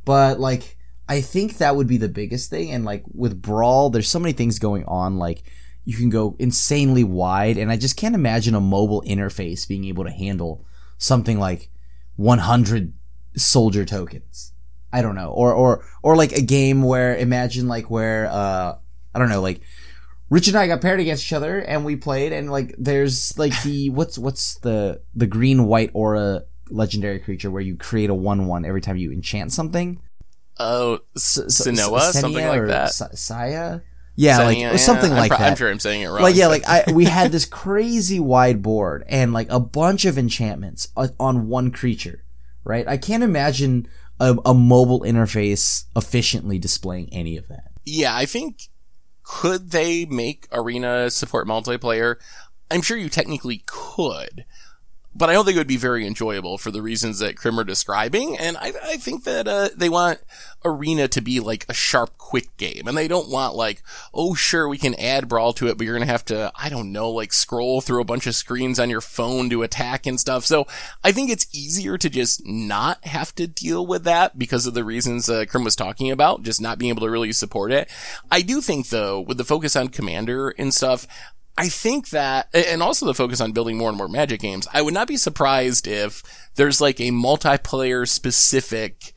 [0.05, 0.77] but like
[1.09, 4.33] I think that would be the biggest thing and like with Brawl there's so many
[4.33, 5.43] things going on like
[5.85, 10.05] you can go insanely wide and I just can't imagine a mobile interface being able
[10.05, 10.67] to handle
[10.99, 11.71] something like
[12.17, 12.93] 100
[13.37, 14.53] soldier tokens.
[14.93, 15.31] I don't know.
[15.31, 18.77] Or or or like a game where imagine like where uh
[19.15, 19.61] I don't know, like
[20.31, 23.61] Rich and I got paired against each other and we played and like there's like
[23.63, 28.47] the what's what's the the green white aura legendary creature where you create a one
[28.47, 30.01] one every time you enchant something.
[30.59, 32.93] Oh, S- Sinoa, something like that.
[32.93, 33.81] Saya.
[34.17, 35.51] Yeah, like something like I'm that.
[35.53, 36.23] I'm sure I'm saying it wrong.
[36.23, 40.19] Like yeah, like I we had this crazy wide board and like a bunch of
[40.19, 42.25] enchantments uh, on one creature,
[42.65, 42.87] right?
[42.89, 43.87] I can't imagine
[44.19, 47.71] a, a mobile interface efficiently displaying any of that.
[47.85, 48.69] Yeah, I think
[49.29, 52.17] could they make Arena support multiplayer?
[52.71, 54.47] I'm sure you technically could.
[55.15, 57.65] But I don't think it would be very enjoyable for the reasons that Krim are
[57.65, 58.39] describing.
[58.39, 60.21] And I, I think that uh, they want
[60.65, 63.83] Arena to be like a sharp, quick game, and they don't want like,
[64.13, 66.93] oh, sure, we can add Brawl to it, but you're gonna have to, I don't
[66.93, 70.45] know, like scroll through a bunch of screens on your phone to attack and stuff.
[70.45, 70.67] So
[71.03, 74.85] I think it's easier to just not have to deal with that because of the
[74.85, 77.91] reasons uh, Krim was talking about, just not being able to really support it.
[78.31, 81.07] I do think though, with the focus on Commander and stuff,
[81.59, 84.83] I think that, and also the focus on building more and more magic games, I
[84.83, 86.23] would not be surprised if
[86.55, 89.15] there's like a multiplayer specific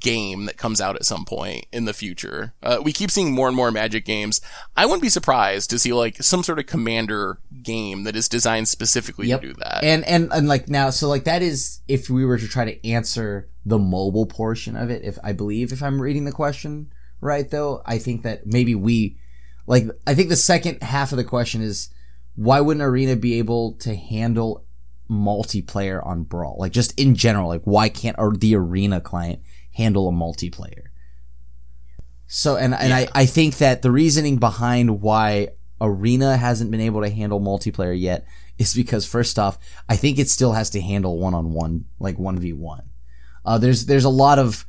[0.00, 2.54] game that comes out at some point in the future.
[2.62, 4.40] Uh, we keep seeing more and more magic games.
[4.74, 8.68] I wouldn't be surprised to see like some sort of commander game that is designed
[8.68, 9.40] specifically Yep.
[9.42, 9.84] to do that.
[9.84, 12.88] And and and like now, so like that is if we were to try to
[12.88, 15.02] answer the mobile portion of it.
[15.04, 19.18] If I believe, if I'm reading the question right, though, I think that maybe we,
[19.66, 21.90] like, I think the second half of the question is
[22.34, 24.64] why wouldn't Arena be able to handle
[25.10, 26.56] multiplayer on Brawl?
[26.58, 29.40] Like, just in general, like, why can't or the Arena client
[29.74, 30.84] handle a multiplayer?
[32.26, 35.50] So, and and I I think that the reasoning behind why
[35.80, 38.26] Arena hasn't been able to handle multiplayer yet
[38.58, 39.58] is because first off,
[39.88, 42.82] I think it still has to handle one on one, like one v one.
[43.44, 44.66] Uh, there's there's a lot of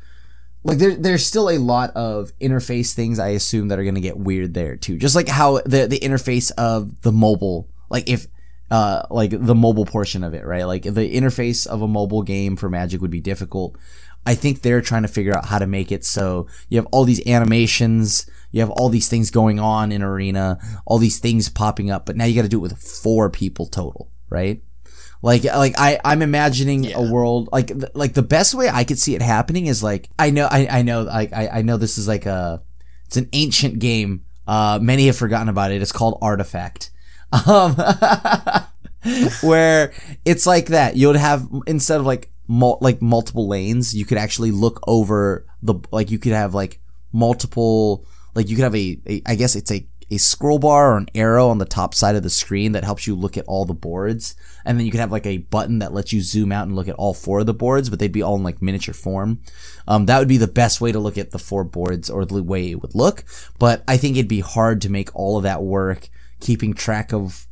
[0.64, 4.18] like there there's still a lot of interface things I assume that are gonna get
[4.18, 4.98] weird there too.
[4.98, 8.28] Just like how the the interface of the mobile, like if
[8.70, 10.66] uh like the mobile portion of it, right?
[10.66, 13.78] Like the interface of a mobile game for Magic would be difficult.
[14.26, 17.06] I think they're trying to figure out how to make it so you have all
[17.06, 21.90] these animations, you have all these things going on in arena, all these things popping
[21.90, 24.62] up, but now you got to do it with four people total, right?
[25.22, 26.98] Like, like I, I'm imagining Yeah.
[27.00, 30.30] a world like, like the best way I could see it happening is like, I
[30.30, 32.62] know, I, I know, like, I, I know this is like a,
[33.06, 34.24] it's an ancient game.
[34.48, 35.82] Uh, many have forgotten about it.
[35.82, 36.92] It's called Artifact.
[37.46, 37.76] Um,
[39.42, 39.94] where
[40.26, 40.96] it's like that.
[40.96, 45.76] You'd have instead of like mul- like multiple lanes, you could actually look over the
[45.92, 46.80] like you could have like
[47.14, 48.06] multiple
[48.36, 51.10] like you could have a, a I guess it's a a scroll bar or an
[51.14, 53.74] arrow on the top side of the screen that helps you look at all the
[53.74, 54.36] boards.
[54.64, 56.88] And then you could have like a button that lets you zoom out and look
[56.88, 59.42] at all four of the boards, but they'd be all in like miniature form.
[59.88, 62.42] Um, that would be the best way to look at the four boards or the
[62.42, 63.26] way it would look.
[63.60, 67.48] But I think it'd be hard to make all of that work, keeping track of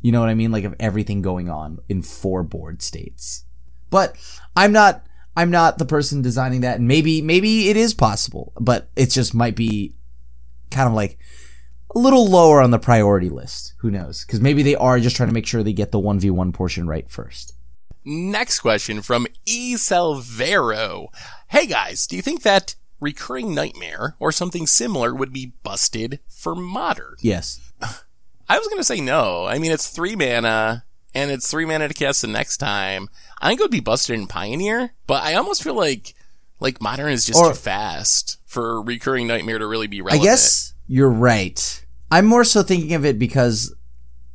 [0.00, 0.52] you know what I mean?
[0.52, 3.44] Like of everything going on in four board states.
[3.90, 4.16] But
[4.54, 5.04] I'm not
[5.36, 9.34] I'm not the person designing that and maybe maybe it is possible, but it just
[9.34, 9.94] might be
[10.70, 11.18] kind of like
[11.94, 13.74] a little lower on the priority list.
[13.78, 14.24] Who knows?
[14.24, 17.10] Cuz maybe they are just trying to make sure they get the 1v1 portion right
[17.10, 17.54] first.
[18.04, 19.76] Next question from E.
[19.76, 21.08] Salvero.
[21.48, 26.54] Hey guys, do you think that recurring nightmare or something similar would be busted for
[26.54, 27.14] modern?
[27.20, 27.60] Yes.
[28.48, 29.44] I was gonna say no.
[29.46, 30.84] I mean, it's three mana,
[31.14, 33.08] and it's three mana to cast the next time.
[33.40, 36.14] I think it would be busted in Pioneer, but I almost feel like,
[36.60, 40.22] like Modern is just Or- too fast for Recurring Nightmare to really be relevant.
[40.22, 41.84] I guess you're right.
[42.10, 43.74] I'm more so thinking of it because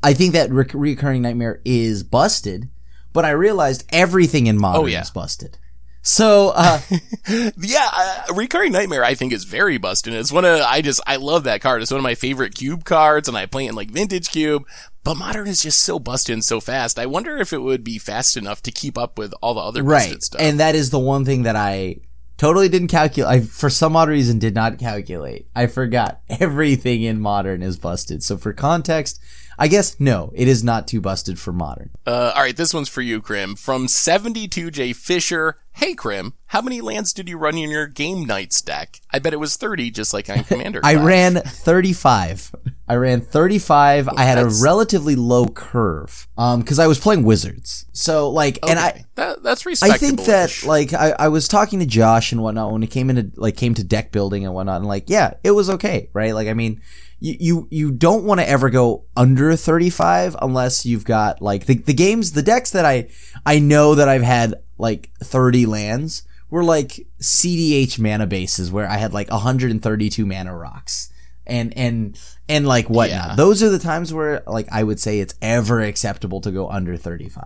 [0.03, 2.69] I think that rec- recurring nightmare is busted,
[3.11, 5.01] but I realized everything in modern Oh, yeah.
[5.01, 5.57] is busted.
[6.05, 6.81] So, uh,
[7.57, 10.13] Yeah, uh, Recurring Nightmare I think is very busted.
[10.13, 11.81] It's one of, I just, I love that card.
[11.81, 14.65] It's one of my favorite cube cards, and I play it in like Vintage Cube.
[15.05, 16.99] But Modern is just so busted so fast.
[16.99, 19.81] I wonder if it would be fast enough to keep up with all the other
[19.83, 20.21] busted right.
[20.23, 20.41] stuff.
[20.41, 21.97] And that is the one thing that I
[22.43, 23.31] totally didn't calculate.
[23.31, 25.47] I, for some odd reason, did not calculate.
[25.55, 28.21] I forgot everything in modern is busted.
[28.21, 29.21] So for context,
[29.57, 31.91] I guess no, it is not too busted for modern.
[32.05, 33.55] Uh, all right, this one's for you, Krim.
[33.55, 35.57] From 72J Fisher.
[35.75, 39.01] Hey, Krim, how many lands did you run in your game nights deck?
[39.11, 40.81] I bet it was 30, just like on Commander.
[40.83, 42.53] I ran 35.
[42.87, 44.07] I ran 35.
[44.09, 46.27] I had a relatively low curve.
[46.37, 47.87] Um, cause I was playing wizards.
[47.91, 49.05] So like, and I.
[49.15, 49.95] That, that's respectable.
[49.95, 53.09] I think that like I, I was talking to Josh and whatnot when it came
[53.09, 56.33] into like came to deck building and whatnot and like yeah it was okay right
[56.33, 56.81] like I mean
[57.23, 61.75] you you, you don't want to ever go under 35 unless you've got like the,
[61.75, 63.07] the games the decks that I
[63.45, 68.97] I know that I've had like 30 lands were like CDH mana bases where I
[68.97, 71.11] had like 132 mana rocks
[71.47, 72.19] and and
[72.49, 73.35] and like whatnot Yeah.
[73.35, 76.97] those are the times where like I would say it's ever acceptable to go under
[76.97, 77.43] 35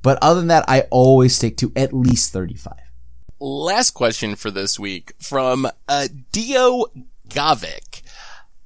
[0.00, 2.72] but other than that, I always stick to at least 35.
[3.40, 6.84] last question for this week from uh, Dio
[7.28, 7.87] Gavic.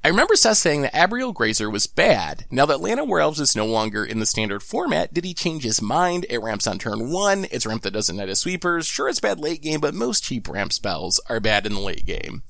[0.05, 2.45] I remember Seth saying that Arboreal Grazer was bad.
[2.51, 5.81] Now that Llanowar Elves is no longer in the standard format, did he change his
[5.81, 6.27] mind?
[6.29, 7.47] It ramps on turn one.
[7.53, 8.87] It's a ramp that doesn't net a sweepers.
[8.87, 12.05] Sure, it's bad late game, but most cheap ramp spells are bad in the late
[12.05, 12.43] game.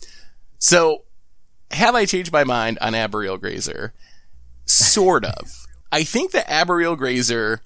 [0.59, 1.03] So,
[1.73, 3.93] have I changed my mind on Arboreal Grazer?
[4.65, 5.67] Sort of.
[5.91, 7.61] I think that Arboreal Grazer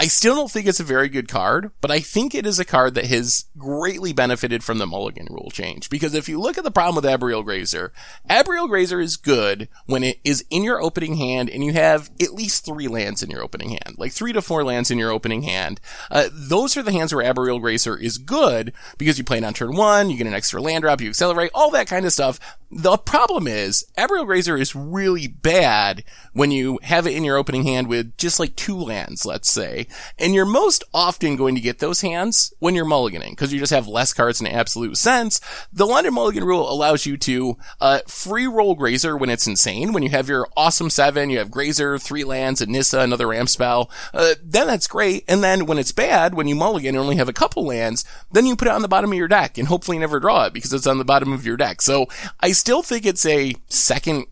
[0.00, 2.64] I still don't think it's a very good card, but I think it is a
[2.64, 5.90] card that has greatly benefited from the mulligan rule change.
[5.90, 7.92] Because if you look at the problem with Arboreal Grazer,
[8.30, 12.32] Arboreal Grazer is good when it is in your opening hand and you have at
[12.32, 15.42] least three lands in your opening hand, like three to four lands in your opening
[15.42, 15.80] hand.
[16.12, 19.52] Uh, those are the hands where Arboreal Grazer is good because you play it on
[19.52, 22.38] turn one, you get an extra land drop, you accelerate, all that kind of stuff.
[22.70, 27.64] The problem is, Arboreal Grazer is really bad when you have it in your opening
[27.64, 29.87] hand with just like two lands, let's say.
[30.18, 33.72] And you're most often going to get those hands when you're mulliganing, because you just
[33.72, 35.40] have less cards in absolute sense.
[35.72, 39.92] The London Mulligan rule allows you to, uh, free roll Grazer when it's insane.
[39.92, 43.48] When you have your awesome seven, you have Grazer, three lands, and Nissa, another ramp
[43.48, 45.24] spell, uh, then that's great.
[45.28, 48.46] And then when it's bad, when you mulligan and only have a couple lands, then
[48.46, 50.72] you put it on the bottom of your deck and hopefully never draw it because
[50.72, 51.82] it's on the bottom of your deck.
[51.82, 52.06] So
[52.40, 54.26] I still think it's a second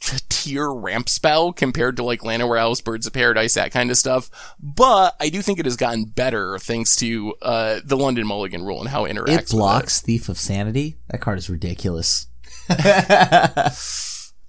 [0.00, 4.30] tier ramp spell compared to like Llanowar Elves, Birds of Paradise, that kind of stuff.
[4.60, 8.80] But I do think it has gotten better thanks to uh, the London Mulligan rule
[8.80, 9.38] and how it interacts.
[9.38, 10.96] It blocks Thief of Sanity.
[11.08, 12.26] That card is ridiculous.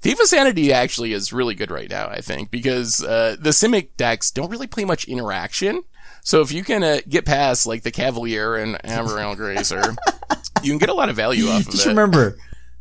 [0.02, 3.90] Thief of Sanity actually is really good right now, I think, because uh, the Simic
[3.98, 5.84] decks don't really play much interaction.
[6.24, 9.82] So if you can uh, get past like the Cavalier and Arboreal Grazer,
[10.64, 11.78] you can get a lot of value off of Just it.
[11.78, 12.38] Just remember,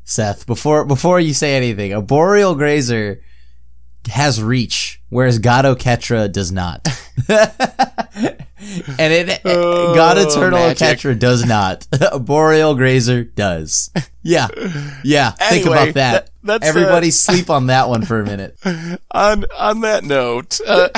[0.09, 3.21] Seth, before before you say anything, Arboreal Grazer
[4.11, 6.89] has reach, whereas Gato Ketra does not.
[7.29, 10.99] and it Oh, God Eternal magic.
[10.99, 11.87] Ketra does not.
[12.13, 13.91] Arboreal Grazer does.
[14.23, 14.49] Yeah.
[15.05, 15.33] Yeah.
[15.33, 15.95] Think about that.
[15.95, 18.57] that- that's, uh, Everybody sleep on that one for a minute.
[19.11, 20.89] on on that note, uh,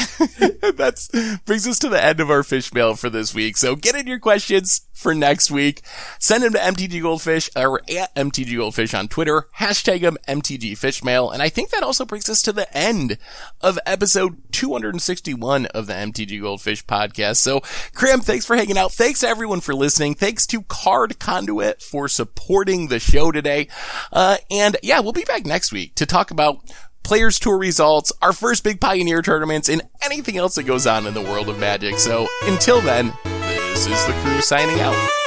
[0.76, 1.08] that's
[1.44, 3.56] brings us to the end of our fish mail for this week.
[3.56, 5.82] So get in your questions for next week.
[6.18, 9.48] Send them to MTG Goldfish or at MTG Goldfish on Twitter.
[9.58, 11.32] Hashtag them MTG Fishmail.
[11.32, 13.18] And I think that also brings us to the end
[13.60, 17.36] of episode 261 of the MTG Goldfish podcast.
[17.36, 17.60] So,
[17.94, 18.92] Krim, thanks for hanging out.
[18.92, 20.14] Thanks to everyone for listening.
[20.14, 23.68] Thanks to Card Conduit for supporting the show today.
[24.12, 26.60] Uh, and yeah, we'll be back next week to talk about
[27.02, 31.14] Players Tour results, our first big Pioneer tournaments, and anything else that goes on in
[31.14, 31.98] the world of Magic.
[31.98, 33.12] So until then,
[33.84, 35.19] this is the crew signing out.